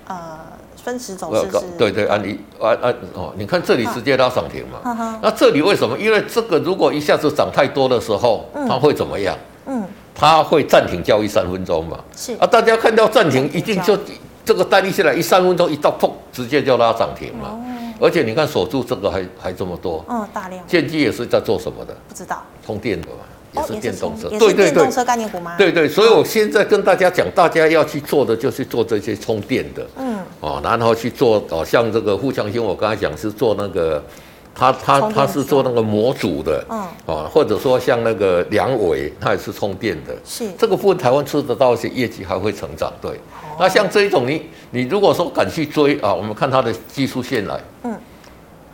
[0.06, 0.38] 呃，
[0.82, 1.58] 分时走势是？
[1.76, 5.18] 对对，按你按按哦，你看这里直接拉涨停嘛。
[5.22, 5.98] 那这里为什么？
[5.98, 9.36] 因为这个如果一下子涨太多的时候，它会怎么样？
[9.66, 9.84] 嗯。
[10.14, 11.98] 它会暂停交易三分钟嘛？
[12.14, 12.34] 是。
[12.34, 13.98] 啊，大家看到暂停，一定就
[14.44, 17.58] 这个单一下来一三分钟一到砰，直接就拉涨停嘛。
[18.00, 20.04] 而且你看锁住这个还还这么多。
[20.08, 20.64] 嗯，大量。
[20.66, 21.96] 建机也是在做什么的？
[22.08, 22.42] 不知道。
[22.64, 23.24] 通电的嘛。
[23.52, 25.54] 也是电动车，对对对，电动车概念股吗？
[25.58, 34.02] 对对，所以我现在跟大家讲，大家要去做的就是做这些充电的，嗯，哦，然后去做哦，像这个富强兴，我刚才讲是做那个，
[34.54, 40.50] 他他他是做那个模组的，嗯，哦，或者说像那个梁伟，他也是充电的，是。
[40.56, 43.10] 这个部分台湾吃得到一些业绩还会成长，对。
[43.10, 47.94] 哦、那像这一种你你如果说敢去追啊，我们看它的技术线来，嗯，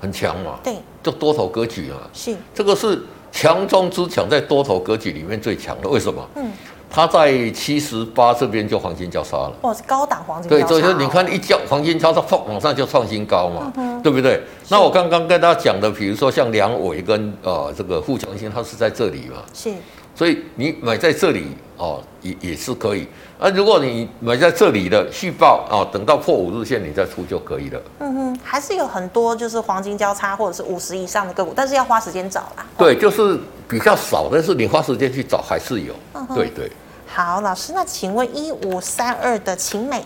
[0.00, 2.36] 很强嘛，对，就多头格局嘛，是。
[2.54, 3.02] 这个是。
[3.30, 6.26] 强中之强，在多头格局里面最强的，为什么？
[6.36, 6.50] 嗯，
[6.90, 9.52] 它在七十八这边就黄金交叉了。
[9.60, 10.48] 哦，是高档黄金。
[10.48, 14.40] 对，所以说你看一交黄金交叉，砰，往上就创新高嘛，嗯、对不对？
[14.68, 19.42] 那我刚刚跟大家讲的，比如说像梁伟跟呃这个富强新，它是在这里嘛。
[19.52, 19.70] 是。
[20.14, 23.08] 所以你买在这里哦，也也是可以。
[23.38, 27.80] 啊，如果你买在这里的续报啊，等到破五日线你再出就可以了。
[28.00, 32.66] 嗯哼，还是有很多就是黄金交叉或者是五十以上的个股，但是要花时间找啦。
[32.76, 33.38] 对，就是
[33.68, 35.94] 比较少，但是你花时间去找还是有。
[36.14, 36.70] 嗯哼，对对。
[37.06, 40.04] 好，老师，那请问一五三二的秦美？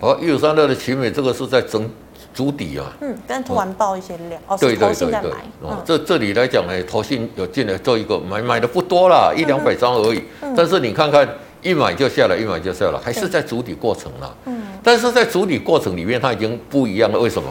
[0.00, 1.90] 哦，一五三二的秦美，这个是在整
[2.36, 2.92] 筑底啊。
[3.00, 5.32] 嗯，但突然爆一些量，哦，对对对对。
[5.62, 10.22] 哦，这这里来讲呢，投信有进来做一个买，买的不多啦，一两百张而已。
[10.42, 11.28] 嗯，但是你看看。
[11.62, 14.36] 一买就下来，一买就下来，还是在足底过程了。
[14.44, 17.18] 嗯，但是在足底过程里面，它已经不一样了。
[17.18, 17.48] 为什么？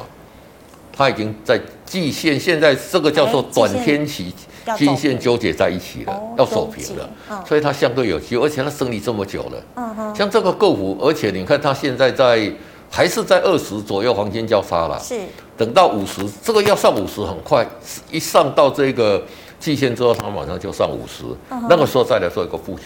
[0.94, 4.34] 它已经在季线，现在这个叫做短天期
[4.78, 7.10] 均线纠结在一起了，要守平了。
[7.46, 9.64] 所以它相对有机会，而且它整理这么久了。
[9.76, 12.50] 嗯哼，像这个个股，而且你看它现在在
[12.96, 14.98] 还是在二十左右黄金交叉了。
[15.04, 15.20] 是，
[15.58, 17.68] 等到五十，这个要上五十很快，
[18.10, 19.22] 一上到这个
[19.60, 21.26] 季线之后，它马上就上五十。
[21.68, 22.84] 那个时候再来做一个布局。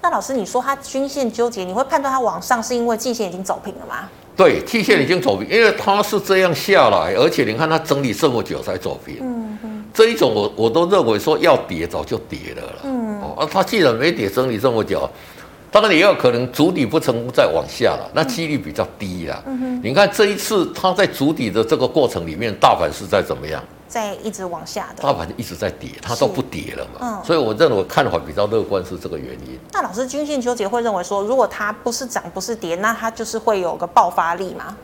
[0.00, 4.08] 那老师，你说它均线纠结，你会判断它往上是因为季线已经走平了吗？
[4.34, 9.18] 对，季线已经走平，因为它是这样下来，而且你看它整理这么久才走平。
[9.20, 12.76] 嗯嗯，这一种我我都认为说要跌早就跌了了。
[12.84, 15.06] 嗯，哦，它既然没跌，整理这么久，
[15.72, 19.40] 当然也有可能主底不成功再往下了，那几率比较低啦。
[19.46, 23.62] 嗯哼，你看这一次它在主底的这个过程里面，大盘是在怎么样？
[23.86, 27.00] 在一直往下的，大盘一直在跌，它都不跌了嘛。
[27.02, 29.58] 嗯，所以我认为看法比较乐观是这个原因。
[29.72, 34.76] 那老师均线纠结会认为说，如果它不是涨不是跌，那它就是会有个爆发力吗？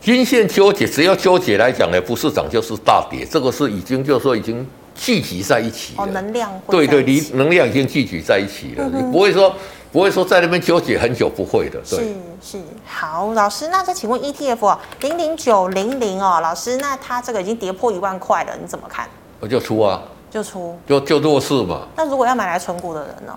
[0.00, 6.02] 均线纠结只要纠结来讲呢，不是涨就是大跌，这个是已经就是说已经聚集在一起了。
[6.02, 9.54] 哦，能量对对，你能量已经聚集在一起了，嗯、你不会说。
[9.96, 11.80] 不会说在那边纠结很久，不会的。
[11.88, 19.08] 对，是是好，老师，那再请问 ETF 零零九零零哦，老师，那它这个已经跌破一万块了，你怎么看？
[19.40, 21.86] 我就出啊，就出，就就弱势嘛。
[21.96, 23.34] 那如果要买来存股的人呢？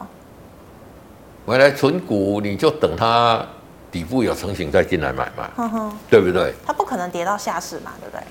[1.45, 3.41] 买来存股，你就等它
[3.89, 6.53] 底部有成型再进来买嘛，呵呵对不对？
[6.65, 8.21] 它不可能跌到下市嘛，对不对？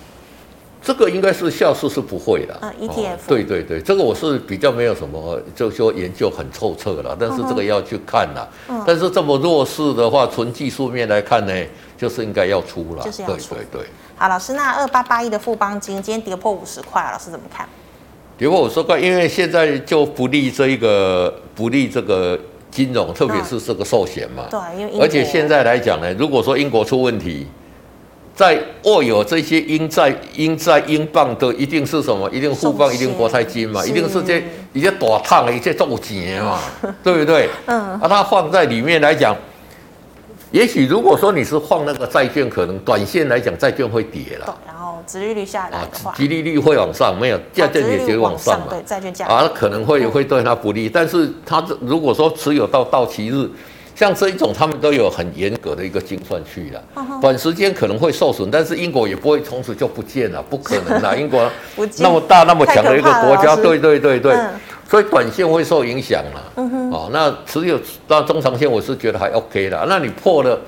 [0.89, 2.59] 这个应该是下市是不会的。
[2.63, 3.19] 嗯，ETF。
[3.29, 7.15] 对对对，这个我是比较没有什么，就说研究很透彻了。
[7.21, 8.49] 但是这个要去看了。
[8.71, 8.83] 嗯。
[8.87, 11.53] 但是这么弱势的话，从技术面来看呢，
[11.99, 13.05] 就是应该要出了。
[13.05, 13.55] 就是要出。
[13.55, 13.87] 对对对。
[14.17, 17.69] 好，老师，那二八八一的富邦金今天跌破五十块，老师怎么看？
[18.39, 24.45] 跌破五十块，因为现在就不利这一个不利这个金融，特别是这个寿险嘛。
[24.51, 27.47] 对，因为而且现在来讲呢，如果说英国出问题。
[28.39, 32.31] 在握有这些英债、英债、英镑的，一定是什么？
[32.31, 34.41] 一定富邦，一定国泰金嘛，一定是这
[34.73, 36.61] 一些大烫的一些重钱嘛，
[37.03, 37.51] 对不对？
[37.67, 37.77] 嗯。
[37.99, 39.35] 啊，它放在里面来讲，
[40.53, 44.57] 也许如果说你是放那个债券，可能短线来讲债券会跌了。
[44.65, 48.67] 然后殖利率下来的话，殖利率会往上，没有债券也会往上嘛。
[48.71, 53.51] 对，债券价啊，可能会会对它不利，但是它如果说持有到到期日。
[53.99, 56.81] 像这一种，他们都有很严格的一个精算去了，
[57.21, 61.13] 短时间可能会受损，但是英国也不会从此就不见了，不可能啦。
[61.19, 61.51] 英国
[61.97, 64.37] 那么大那么强的一个国家，对对对对，
[64.89, 66.53] 所以短线会受影响了。
[66.93, 69.85] 哦，那持有那中长线，我是觉得还 OK 的。
[69.89, 70.61] 那你破了，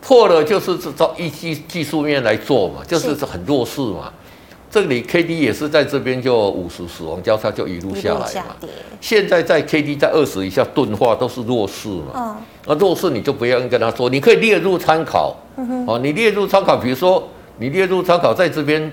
[0.00, 4.12] 破了就是照一技技术面来做嘛，就是很弱势嘛。
[4.76, 8.54] 这里 K D 也是在这边就五十死亡交叉就一路下来嘛。
[9.00, 12.12] 现在在 K D 在二十以下钝化都是弱势嘛。
[12.14, 12.36] 嗯。
[12.66, 15.34] 那弱势你就不要跟他说，你可以列入参考。
[15.86, 18.92] 哦，你列入参考，比如说你列入参考，在这边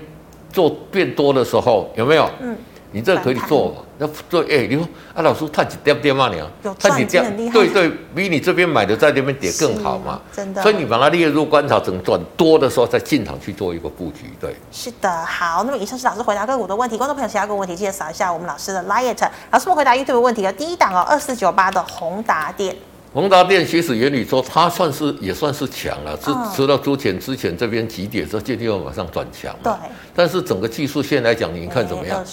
[0.50, 2.30] 做变多的时候有没有？
[2.40, 2.56] 嗯。
[2.94, 3.82] 你这个可以做嘛？
[3.98, 6.30] 那做哎，你说啊，老师他几跌跌嘛？
[6.32, 7.20] 你啊，他几跌？
[7.52, 10.20] 对对，比你这边买的在那边跌更好嘛。
[10.32, 10.62] 真的。
[10.62, 14.32] 所以你把它列入观察，整转多的时候再进场去做一个布局。
[14.40, 14.54] 对。
[14.70, 15.64] 是的，好。
[15.64, 19.28] 那么以上是老师回答个股的问题，观众朋友其他个问题记得扫一下我们老师的 LINE。
[19.50, 22.76] 老师们回答 YouTube 问题啊，第一档哦，二四九八的宏达电。
[23.12, 29.52] 宏达电其实原理说它算是也算是强了，直直到之前之前这边急跌之后，今天又马上转强。
[29.62, 29.72] 对。
[30.14, 32.24] 但是整个技术线来讲，你看怎么样？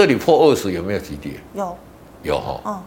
[0.00, 1.32] 这里破二十有没有急跌？
[1.52, 1.76] 有，
[2.22, 2.58] 有哈。
[2.64, 2.82] 嗯。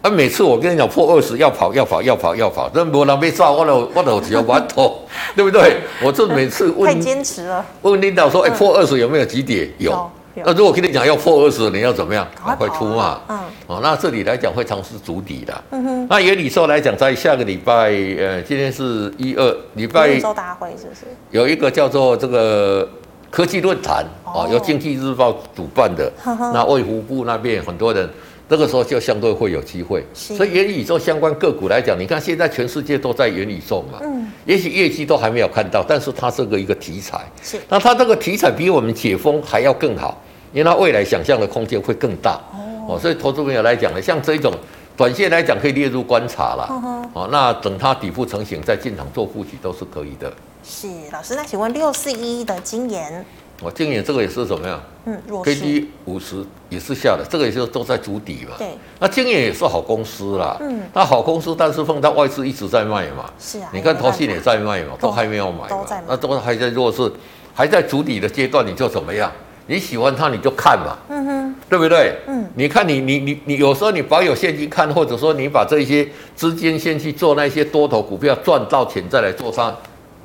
[0.00, 4.98] 啊，每次我跟你讲破二十要跑要跑要跑要跑，那没人被炸，我都我都只要完头，
[5.36, 5.76] 对不对？
[6.02, 6.90] 我这每次问。
[6.90, 7.62] 太坚持了。
[7.82, 9.70] 问领导说，哎，破二十有没有急跌？
[9.76, 10.10] 有。
[10.36, 12.26] 那如果跟你讲要破二十，你要怎么样？
[12.46, 13.20] 赶快出嘛。
[13.28, 13.38] 嗯。
[13.66, 15.64] 哦，那这里来讲会尝试筑底的。
[15.72, 16.06] 嗯哼。
[16.08, 20.18] 那原理说来讲，在下个礼拜，呃，今天是一二礼拜。
[20.18, 21.00] 周大会是不是？
[21.30, 22.88] 有一个叫做这个。
[23.30, 26.10] 科技论坛啊，由经济日报主办的，
[26.52, 28.08] 那卫福部那边很多人，
[28.48, 30.04] 那个时候就相对会有机会。
[30.12, 37.60] 所以元宇宙相关个股来讲，你看现在全世界都在元宇宙嘛，嗯，也许业绩都还没有看到，但是它这个一个题材，是。
[37.68, 40.20] 那它这个题材比我们解封还要更好，
[40.52, 42.40] 因为它未来想象的空间会更大。
[42.88, 44.52] 哦，所以投资朋友来讲呢，像这一种
[44.96, 46.66] 短线来讲可以列入观察啦。
[47.14, 50.32] 哦，那等它底部成型再进场做布局都是可以的。
[50.62, 53.24] 是老师，那请问六四一的晶研？
[53.62, 54.80] 我晶研这个也是怎么样？
[55.04, 55.20] 嗯。
[55.44, 58.56] K D 五十也是下的，这个也是都在筑底嘛。
[58.56, 58.68] 对。
[58.98, 60.56] 那晶研也是好公司啦。
[60.60, 60.82] 嗯。
[60.94, 63.30] 那好公司，但是碰到外资一直在卖嘛。
[63.38, 63.68] 是啊。
[63.72, 65.68] 你看投信也在卖嘛，都还没有买嘛。
[65.68, 66.02] 都在。
[66.08, 67.12] 那都还在弱势，
[67.52, 69.30] 还在筑底的阶段，你就怎么样？
[69.66, 70.96] 你喜欢它，你就看嘛。
[71.08, 71.54] 嗯哼。
[71.68, 72.16] 对不对？
[72.28, 72.48] 嗯。
[72.54, 79.76] 你看你你你你有时候你保有现金看，或者说你把这些资金先去做那些多头股票，赚到钱再来做它，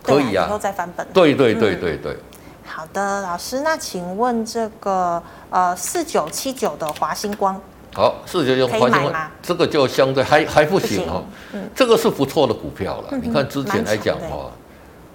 [0.06, 0.46] 可以啊。
[0.48, 1.06] 以后再翻本。
[1.14, 2.16] 对对对对对。
[2.68, 7.62] 好的，老师，那请问这个呃四九七九的华星光，
[7.94, 13.10] 好，四九七九华星光，这个就相对还还不行哦，嗯，这个是不错的股票了。
[13.12, 14.52] 嗯、你看之前来讲哦，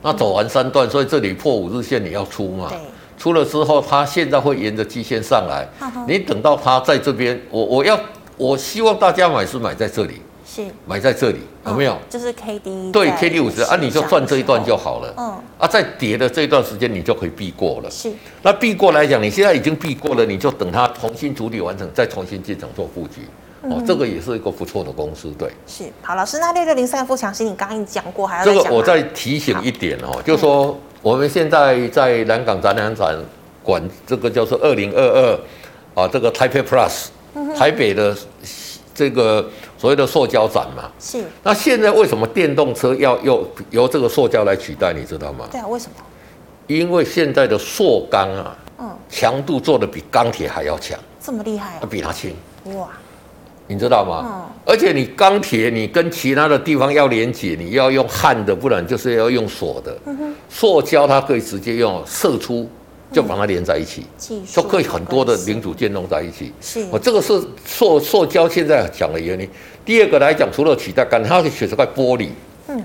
[0.01, 2.79] 那走完三段，所以这里破五日线你要出嘛，对，
[3.19, 5.69] 出了之后，它现在会沿着基线上来，
[6.07, 7.99] 你等到它在这边，我我要
[8.39, 10.23] 我希望大家买是买在这里。
[10.53, 11.97] 是买在这里有没有？
[12.09, 15.15] 就是 K D 对 K D 五十啊，你就赚这一段就好了。
[15.17, 17.89] 嗯啊，在跌的这一段时间，你就可以避过了。
[17.89, 18.11] 是
[18.43, 23.21] 那避过来讲，你现在已经避过了，你就等它重新处理完成，再重新进场做布局。
[23.63, 25.31] 哦，这个也是一个不错的公司。
[25.39, 33.17] 对，是好老师，那六六零三富强新，你刚刚讲过，还要这个我再提醒一点哦，就是说我们现在在南港展览馆
[33.63, 35.41] 管这个叫做二零二二
[35.95, 37.07] 啊，这个 Taipei Plus
[37.57, 38.17] 台北的。
[39.01, 41.25] 这个所谓的塑胶展嘛，是。
[41.43, 44.93] 那现在为什么电动车要用由这个塑胶来取代？
[44.93, 45.49] 你知道吗？
[45.51, 45.93] 对啊，为什么？
[46.67, 51.89] 因为现在的塑钢啊，嗯，强度做的比钢铁还要强，这么厉害啊？
[51.91, 52.37] 比它轻
[52.77, 52.91] 哇，
[53.67, 54.23] 你知道吗？
[54.27, 54.45] 嗯。
[54.67, 59.97] 而且你钢铁，你跟其他的地方要连接，你要用焊的，不然就是要用锁的。
[60.05, 60.35] 嗯哼。
[60.51, 62.69] 塑胶它可以直接用射出。
[63.13, 64.07] 就把它连在一起，
[64.47, 66.53] 就可以很多的零组件弄在一起。
[66.61, 69.49] 是，我这个是塑塑胶现在讲的原因。
[69.85, 72.29] 第二个来讲，除了取代钢，它可以选择块玻璃。
[72.69, 72.81] 嗯，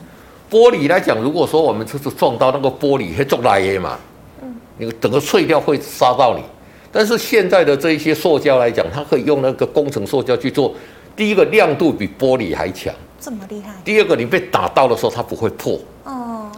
[0.50, 4.00] 玻璃来讲，如果说我们就是撞到那个玻璃会撞来耶嘛，
[4.42, 6.44] 嗯，你整个碎掉会杀到你。
[6.92, 10.74] 但是现在的这一些塑胶来讲，它可以用那个工程塑胶去做。
[11.16, 13.74] 第一个亮度比玻璃还强，这么厉害。
[13.84, 15.80] 第二个你被打到的时候，它不会破。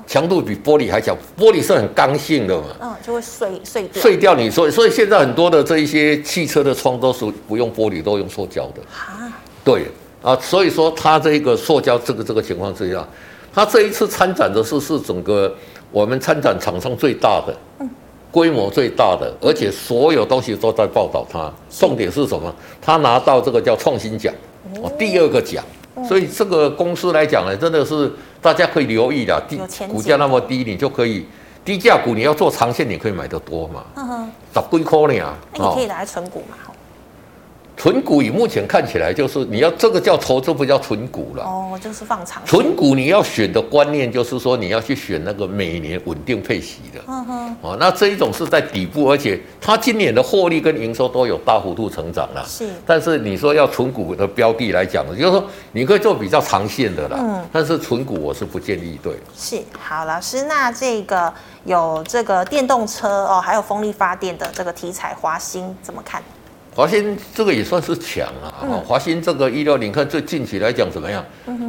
[0.08, 4.02] 强度比玻璃还强，玻璃是很刚性的嘛，嗯，就会碎碎掉。
[4.02, 8.82] 碎掉你，所以所以现在很多的这一些汽车的窗都是不用玻璃，都用塑胶的。
[8.90, 9.30] 啊，
[9.66, 9.84] 对
[10.24, 13.06] 啊，所以说它这一个塑胶这个这个情况之下，
[13.54, 15.54] 它这一次参展的是是整个
[15.92, 17.90] 我们参展厂商最大的，嗯，
[18.32, 21.52] 规模最大的，而且所有东西都在报道它。
[21.70, 22.56] 重点是什么？
[22.82, 24.34] 他拿到这个叫创新奖，
[24.82, 25.62] 哦，第二个奖。
[26.06, 31.26] 所以这个公司来讲呢，真的是大家可以留意的，低股价那么低，你就可以
[31.64, 33.84] 低价股，你要做长线，你可以买得多嘛。
[33.96, 36.58] 嗯哼，十几块呢，那你可以拿来存股嘛。
[37.78, 41.44] 存股以目前看起来就是你要这个叫投资，不叫存股了。
[41.44, 42.44] 哦，就是放长。
[42.44, 47.00] 存股你要选的观念就是说你要去选那个每年稳定配息的。
[47.08, 47.58] 嗯哼。
[47.62, 52.44] 哦，那这一种是在底部，而且它今年的获利跟营收都有大幅度成长了。
[52.48, 52.68] 是。
[52.84, 57.18] 但是你说要存股的标的来讲，就是说你可以做比较长线的啦。
[57.20, 57.46] 嗯。
[57.54, 59.14] 但是存股我是不建议，对。
[59.38, 59.62] 是。
[59.80, 61.32] 好，老师，那这个
[61.64, 66.24] 有这个电动车哦，还有风力发电的这个题材，华新怎么看？
[66.78, 68.54] 华新这个也算是强啊，
[68.86, 71.26] 华新这个一六零，看最近期来讲怎么样？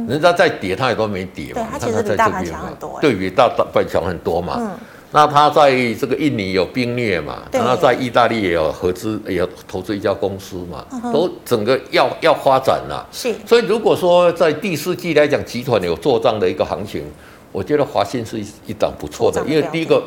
[0.07, 1.67] 人家在跌，它也都没跌嘛。
[1.71, 2.99] 它其实比大盘强很多。
[3.01, 4.57] 对比大大盘强很多嘛。
[4.59, 4.69] 嗯。
[5.11, 7.39] 那它在这个印尼有兵略嘛？
[7.51, 10.85] 然后在意大利也有合资，也有投资一家公司嘛。
[11.11, 13.03] 都整个要要发展了。
[13.11, 13.33] 是。
[13.47, 17.03] 所以如果说在第四季来讲，集团有做账的一个行情，
[17.51, 20.03] 我觉得华新是一一档不错的，因为第一个，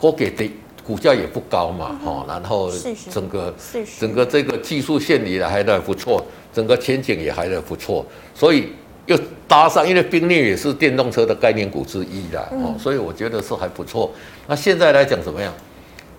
[0.00, 0.50] 我给的。
[0.84, 2.70] 股价也不高嘛，哈、嗯，然后
[3.10, 3.54] 整个
[3.98, 8.72] 整个这个技术线里还在不错，整个前景也还在不错，所以
[9.06, 14.10] 又搭上，因为宾利也是电动车的概念股之一啦，哦、嗯，所以我觉得是还不错。
[14.46, 15.52] 那现在来讲怎么样？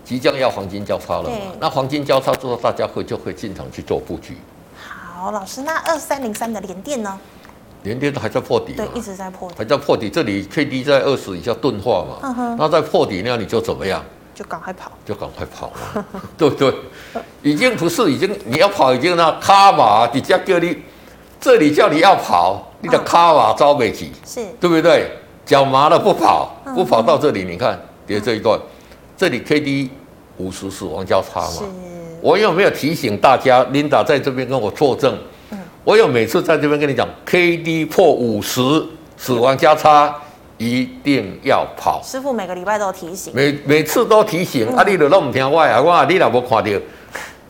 [0.05, 1.37] 即将要黄金交叉了嘛？
[1.61, 4.35] 那黄金交叉之后，大家会就会进场去做布局。
[4.75, 7.17] 好，老师，那二三零三的联电呢？
[7.83, 10.09] 联电还在破底，对，一直在破底，还在破底。
[10.09, 14.03] 这里 K D 在二十以下钝化嘛，嗯哼，那在破底那你就怎么样？
[14.33, 16.05] 就赶快跑，就赶快跑嘛，
[16.37, 16.73] 对不对？
[17.41, 20.75] 已经不是已经你要跑已经那卡马底下叫你，
[21.39, 25.11] 这里叫你要跑，你的卡瓦招不起，是对不对？
[25.45, 28.59] 脚麻了不跑，不跑到这里，你看跌这一段，
[29.17, 29.91] 这里 K D
[30.37, 31.63] 五十死亡交叉嘛，
[32.21, 35.15] 我有没有提醒大家？Linda 在这边跟我作证，
[35.83, 38.61] 我有每次在这边跟你讲，K D 破五十
[39.17, 40.15] 死亡交叉。
[40.57, 42.01] 一定要跑！
[42.03, 44.67] 师傅每个礼拜都提醒，每每次都提醒。
[44.69, 45.81] 嗯、啊，你都拢唔听我啊！
[45.81, 46.71] 我啊，你若无看到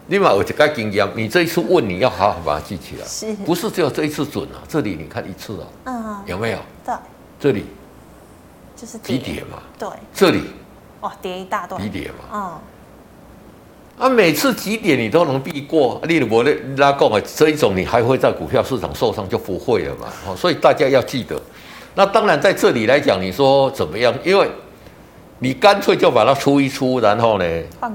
[0.08, 4.64] 你嘛有一个经验，你这一次问你要好好把它记起来，是不是只有这一次准啊？
[4.68, 6.58] 这里你看一次啊，嗯，有没有？
[6.86, 6.94] 对，
[7.40, 7.66] 这里
[8.76, 10.42] 就是急跌嘛，对，这里
[11.02, 12.60] 哦，跌一大段，急跌嘛，嗯。
[14.00, 20.08] 啊，每次几点你都能避过，例如我的拉贡啊，这一种你还会在股票市场受伤就不会了嘛。
[20.28, 21.40] 哦，所以大家要记得。
[21.96, 24.14] 那当然在这里来讲，你说怎么样？
[24.24, 24.48] 因为
[25.40, 27.46] 你干脆就把它出一出，然后呢，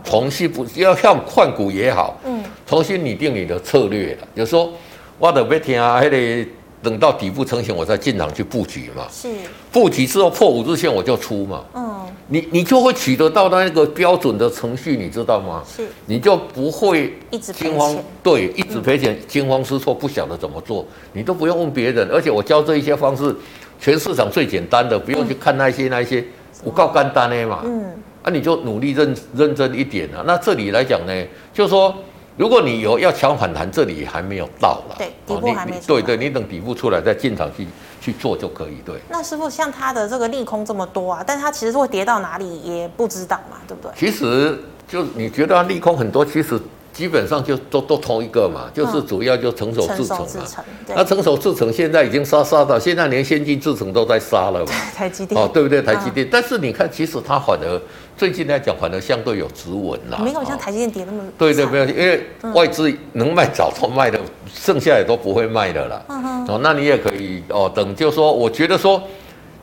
[0.05, 4.29] 重新不要像换股也好，嗯，重新拟定你的策略了。
[4.35, 4.71] 有时候
[5.19, 6.47] 我的别听啊，还得。
[6.81, 9.05] 等到底部成型，我再进场去布局嘛。
[9.11, 9.29] 是。
[9.73, 11.65] 布局之后破五日线我就出嘛。
[11.75, 12.07] 嗯。
[12.29, 15.61] 你你就会取得到那个标准的程序，你知道吗？
[15.67, 15.89] 是。
[16.07, 20.87] 你就不会一直惊慌，对，一直赔钱，惊慌失措，不晓得怎么做。
[21.13, 23.35] 你都不用问别人，而且我教这一些方式，
[23.79, 26.25] 全市场最简单的，不用去看那些那些，
[26.63, 27.61] 我告干单的嘛。
[27.65, 27.95] 嗯。
[28.23, 30.23] 啊，你就努力认认真一点啊。
[30.27, 31.13] 那这里来讲呢，
[31.53, 31.95] 就是说。
[32.37, 37.67] 如果你有要抢反弹，这里还没有到了，对，底部还没对对，你等底部出来再进场去
[38.01, 38.77] 去做就可以。
[38.87, 43.91] 对，那师傅像它的这个利空这么多啊，但是他其实会跌到哪里也不知道嘛，对不对？
[43.97, 44.57] 其实
[44.87, 46.57] 就你觉得他利空很多，其实。
[46.99, 50.65] 基本上就都都同一个嘛，就是主要就成熟制程嘛。
[50.89, 54.73] 那成熟制程现在已经杀杀到，现在连先进制程都在杀了嘛。
[54.97, 55.81] 台 积电哦，对不对？
[55.81, 57.81] 台积电，但是你看，其实它反而
[58.17, 60.19] 最近来讲，反而相对有止稳啦。
[60.25, 61.23] 没有像台积电跌那么。
[61.39, 62.21] 对对，没有，因为
[62.53, 64.19] 外资能卖早都卖的，
[64.53, 66.03] 剩下也都不会卖的啦。
[66.49, 69.01] 哦，那你也可以哦，等就说，我觉得说，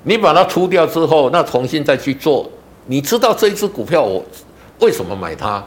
[0.03, 2.49] 你把它出掉之后，那重新再去做，
[2.85, 4.23] 你知道这一支股票我
[4.79, 5.61] 为什么买它？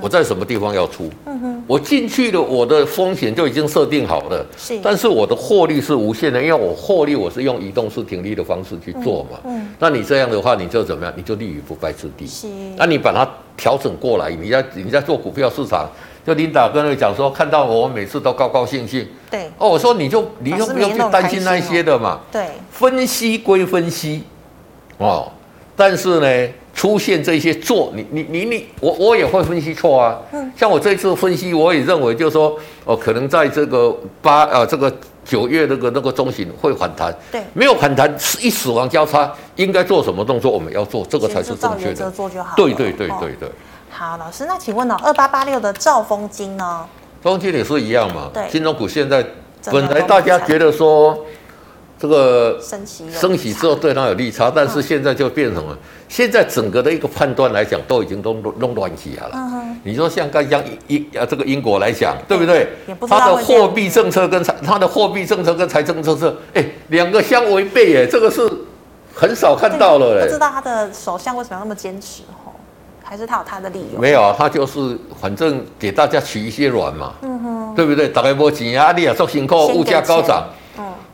[0.00, 1.10] 我在什么地方要出？
[1.26, 4.46] 嗯哼，我进去了，我的风险就已经设定好了。
[4.56, 9.38] 是，但是我的获利是无限的，因为我获利我是用移动式停利的方式去做嘛。
[9.44, 11.12] 嗯，那你这样的话，你就怎么样？
[11.16, 12.26] 你就立于不败之地。
[12.26, 15.88] 是，那你把它调整过来，你在你在做股票市场，
[16.26, 19.06] 就琳达跟你讲说，看到我每次都高高兴兴。
[19.30, 19.50] 对。
[19.58, 22.20] 哦，我说你就你就不用去担心那些的嘛。
[22.32, 22.46] 对。
[22.70, 24.24] 分析归分析，
[24.98, 25.30] 哦，
[25.76, 26.52] 但是呢。
[26.74, 30.18] 出现这些做你你你你我我也会分析错啊，
[30.56, 34.92] 像我这一次分析，我也认为就是说哦，可能在这个八啊这个
[35.24, 40.50] 九月那个那个中旬会反弹，对，没有反弹一死亡交叉，应该做什么动作？
[40.50, 42.56] 我们要做这个才是正确的，做就好。
[42.56, 43.48] 对对对对对。
[43.88, 46.84] 好，老师，那请问呢，二八八六的兆丰金呢？
[47.22, 49.24] 兆丰金也是一样嘛，对，金融股现在
[49.70, 51.24] 本来大家觉得说。
[52.04, 59.34] 这个升息升息之后对它有利差，但是现在就变成了，现在整个的一个判断来讲，都已经都弄乱起来了。
[59.84, 62.68] 你说像刚像英啊这个英国来讲，对不对？
[63.08, 68.46] 它的货币政策跟财，它的货币政策跟财政政策，哎，两个相违背，耶，这个是
[69.14, 70.22] 很少看到了。
[70.26, 72.22] 不知道他的首相为什么要那么坚持？
[72.44, 72.52] 哦，
[73.02, 73.98] 还是他有他的理由？
[73.98, 78.08] 没有啊，他就是反正给大家取一些软嘛，嗯哼，对不对？
[78.10, 80.44] 大家没钱啊，你也做辛苦，物价高涨。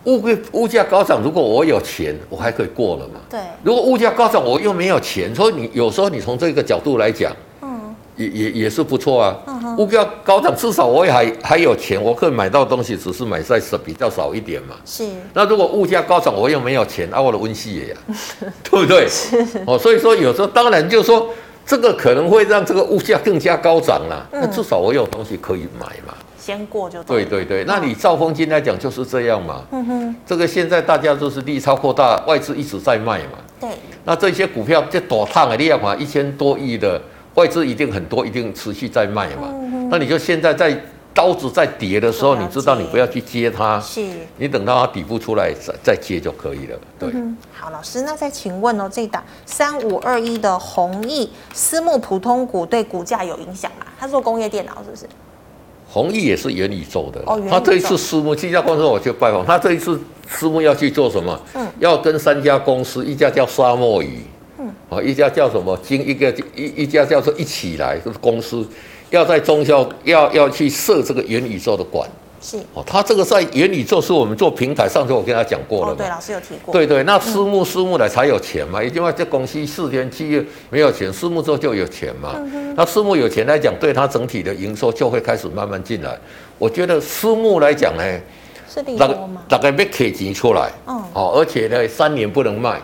[0.05, 3.21] 物物物价高涨，如果我有钱，我还可以过了嘛？
[3.29, 3.39] 对。
[3.63, 7.31] 如果物价高涨，我又没有钱，所以你有时候你从这个角度来讲，
[7.61, 9.37] 嗯，也也也是不错啊。
[9.47, 9.77] 嗯。
[9.77, 14.75] 物价高涨，至少我也还还有钱，我可以买到东西，只是买在少比较少一点嘛。
[14.87, 15.07] 是。
[15.35, 17.97] 那如果物价高涨，我又没有钱，啊，我的温系也呀，
[18.65, 19.07] 对不对？
[19.09, 19.37] 是。
[19.67, 21.29] 哦，所以说有时候当然就是说，
[21.67, 24.27] 这个可能会让这个物价更加高涨了。
[24.33, 26.15] 那至少我有东西可以买嘛。
[26.41, 29.63] 先过就对对对，那你兆丰金来讲就是这样嘛。
[29.71, 33.39] 嗯哼，这个现在大家都是利差扩大，外资一直在卖嘛。
[33.61, 33.69] 对，
[34.05, 37.01] 那这些股票就躲烫啊，你要嘛一千多亿的
[37.35, 39.49] 外资一定很多，一定持续在卖嘛。
[39.51, 40.75] 嗯哼，那你就现在在
[41.13, 44.01] 刀子在跌的时候，你知道你不要去接它，是，
[44.39, 46.79] 你等到它底部出来再再接就可以了。
[46.99, 47.13] 对，
[47.53, 53.87] 好，老师，那再请问哦，这档三五二一的弘毅私募普通股对股价有影响吗？
[53.99, 55.05] 它做工业电脑是不是？
[55.93, 57.21] 弘毅也是元宇宙的，
[57.51, 61.41] 他这一次私募，这家公司我去拜访，他这一次私募要去做什么？
[61.55, 64.21] 嗯，要跟三家公司，一家叫沙漠鱼，
[64.61, 68.65] 嗯，啊，一家叫什么经，一个一一家叫做一起来，就是公司
[69.11, 72.09] 要在中小要要去设这个元宇宙的馆。
[72.43, 75.95] 是哦，他这个在元宇宙是我们做平台，上次我跟他讲过了。
[75.95, 76.73] 对，老师有提过。
[76.73, 82.35] 对对，那私募私募来才有钱嘛，也就是说这公司四天七月没有钱，私募之后就有钱嘛。
[82.75, 86.19] 那私募有钱来讲，对它整体的营收就会开始慢慢进来。
[86.59, 88.03] 我觉得私募来讲呢，
[88.67, 89.15] 是大概
[89.47, 92.81] 大概没给钱出来，嗯，哦，而且呢，三年不能卖，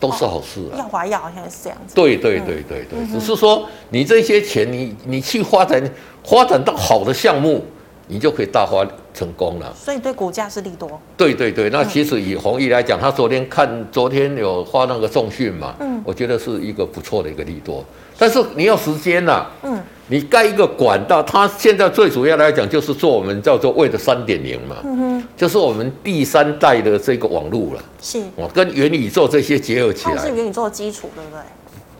[0.00, 0.78] 都是好事啊。
[0.78, 1.94] 耀华药好像是这样子。
[1.94, 5.82] 对对对对对，只是说你这些钱，你你去发展
[6.24, 7.62] 发展到好的项目。
[8.06, 11.00] 你就可以大发成功了，所以对股价是利多。
[11.16, 17.84] 对对对，那其实以弘毅来讲，他昨天看昨天有发那个重讯嘛，嗯，我觉得是一个不错的一个利多，
[18.18, 27.82] 但是你要时间呐，嗯，你盖一个管道，它现在最主要来讲就是做我们叫做 Web 三点零嘛，嗯哼，就是我们第三代的这个网络了。
[28.02, 30.16] 是，我跟元宇宙这些结合起来。
[30.16, 31.40] 它是元宇宙的基础，对不对？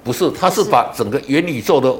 [0.02, 1.94] 不是，它是把整个元宇宙的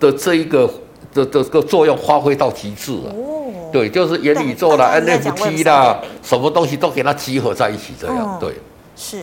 [0.00, 0.68] 的这一个
[1.14, 3.10] 的的个作用发挥到极致了。
[3.10, 8.54] 哦，对，就是元宇宙啦，NFT 啦，什么东西都给它集合在一起，这样、嗯、对。
[8.96, 9.22] 是。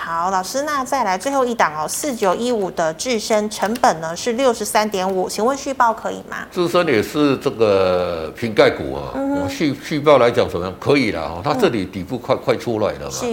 [0.00, 6.46] 好，老师，那再来最后一档哦，四九一五的智深成本呢是六十三点五，请问续报可以吗？
[6.52, 9.12] 智深也是这个瓶盖股啊，
[9.48, 10.74] 续续报来讲怎么样？
[10.78, 13.10] 可以了哦，它这里底部快、嗯、快出来了嘛。
[13.10, 13.26] 是。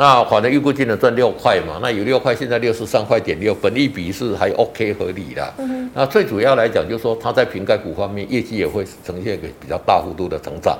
[0.00, 5.54] 那反正预估金额赚六块嘛，那有六块，现在六十三块点六，本利比是还 OK 合理的。
[5.58, 5.90] 嗯。
[5.92, 10.78] 那最主要来讲，就是说它在瓶盖股方面业绩也会呈现一个比较大幅度的成长。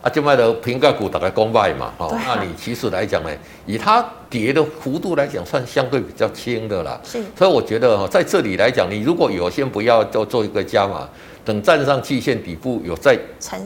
[0.00, 3.30] 啊，就卖的瓶盖股大概公卖嘛，哦，那你其实来讲呢，
[3.66, 7.00] 以它跌的幅度来讲，算相对比较轻的啦。
[7.02, 11.08] 是，所以我觉得哈，在这里来讲，你如果有先不要做做一个加码，
[11.44, 13.18] 等站上季线底部有在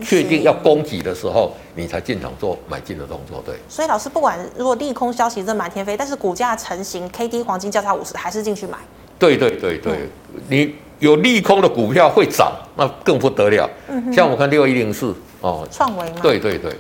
[0.03, 3.43] 确定要攻击的时候，你才进场做买进的动作。
[3.45, 3.55] 对。
[3.69, 8.79] 所以老师，不管如果利空消息这满天飞，但是股价成型，K D 黄金交叉五十，还是进去买。
[9.19, 9.93] 对对对对，
[10.35, 13.69] 嗯、你有利空的股票会涨，那更不得了。
[13.89, 14.13] 嗯哼。
[14.13, 15.15] 像我看六一零四。
[15.41, 16.17] 哦，创维吗？
[16.23, 16.73] 对对对，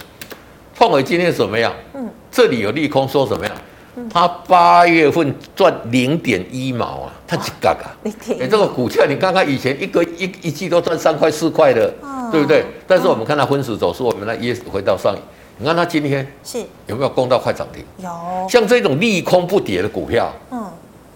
[0.74, 1.70] 创维今天怎么样？
[1.92, 3.54] 嗯，这里有利空说什么样？
[3.96, 7.90] 嗯，它八月份赚零点一毛啊，它几嘎嘎？
[8.02, 8.42] 零点一。
[8.42, 12.64] 哎，这个股价你看看以前一个一一季都赚三块四块的，嗯，对不对？
[12.86, 15.14] 但是我们看它分时走势，我们来也回到上，
[15.58, 17.84] 你看它今天是有没有攻到快涨停？
[17.98, 18.10] 有。
[18.48, 20.64] 像这种利空不跌的股票，嗯，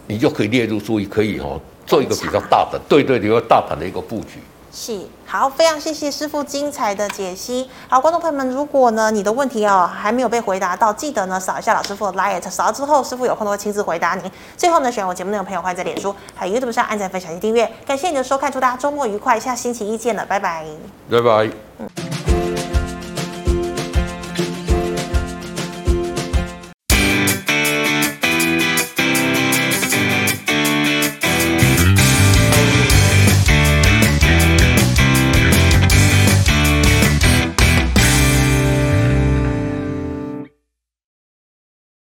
[0.06, 4.38] 你就可以列入注意，可以哦，做一个比较大的，对对，比较大盘的一个布局。
[4.70, 7.68] 是，好，非常谢谢师傅精彩的解析。
[7.88, 14.30] 好，观众朋友们，如果呢你的问题哦还没有被回答到，记得呢扫一下老师傅的 liet，扫了之后师傅有空都会亲自回答您。
[14.56, 17.70] 最后呢，喜欢我节目内容的朋友，欢迎在脸书还有 YouTube 上按赞、分享及订阅。
[17.86, 20.64] 感谢你的收看，祝大家周末愉快，下星期一见了，拜拜。
[21.10, 21.50] 拜拜。
[21.78, 22.27] 嗯。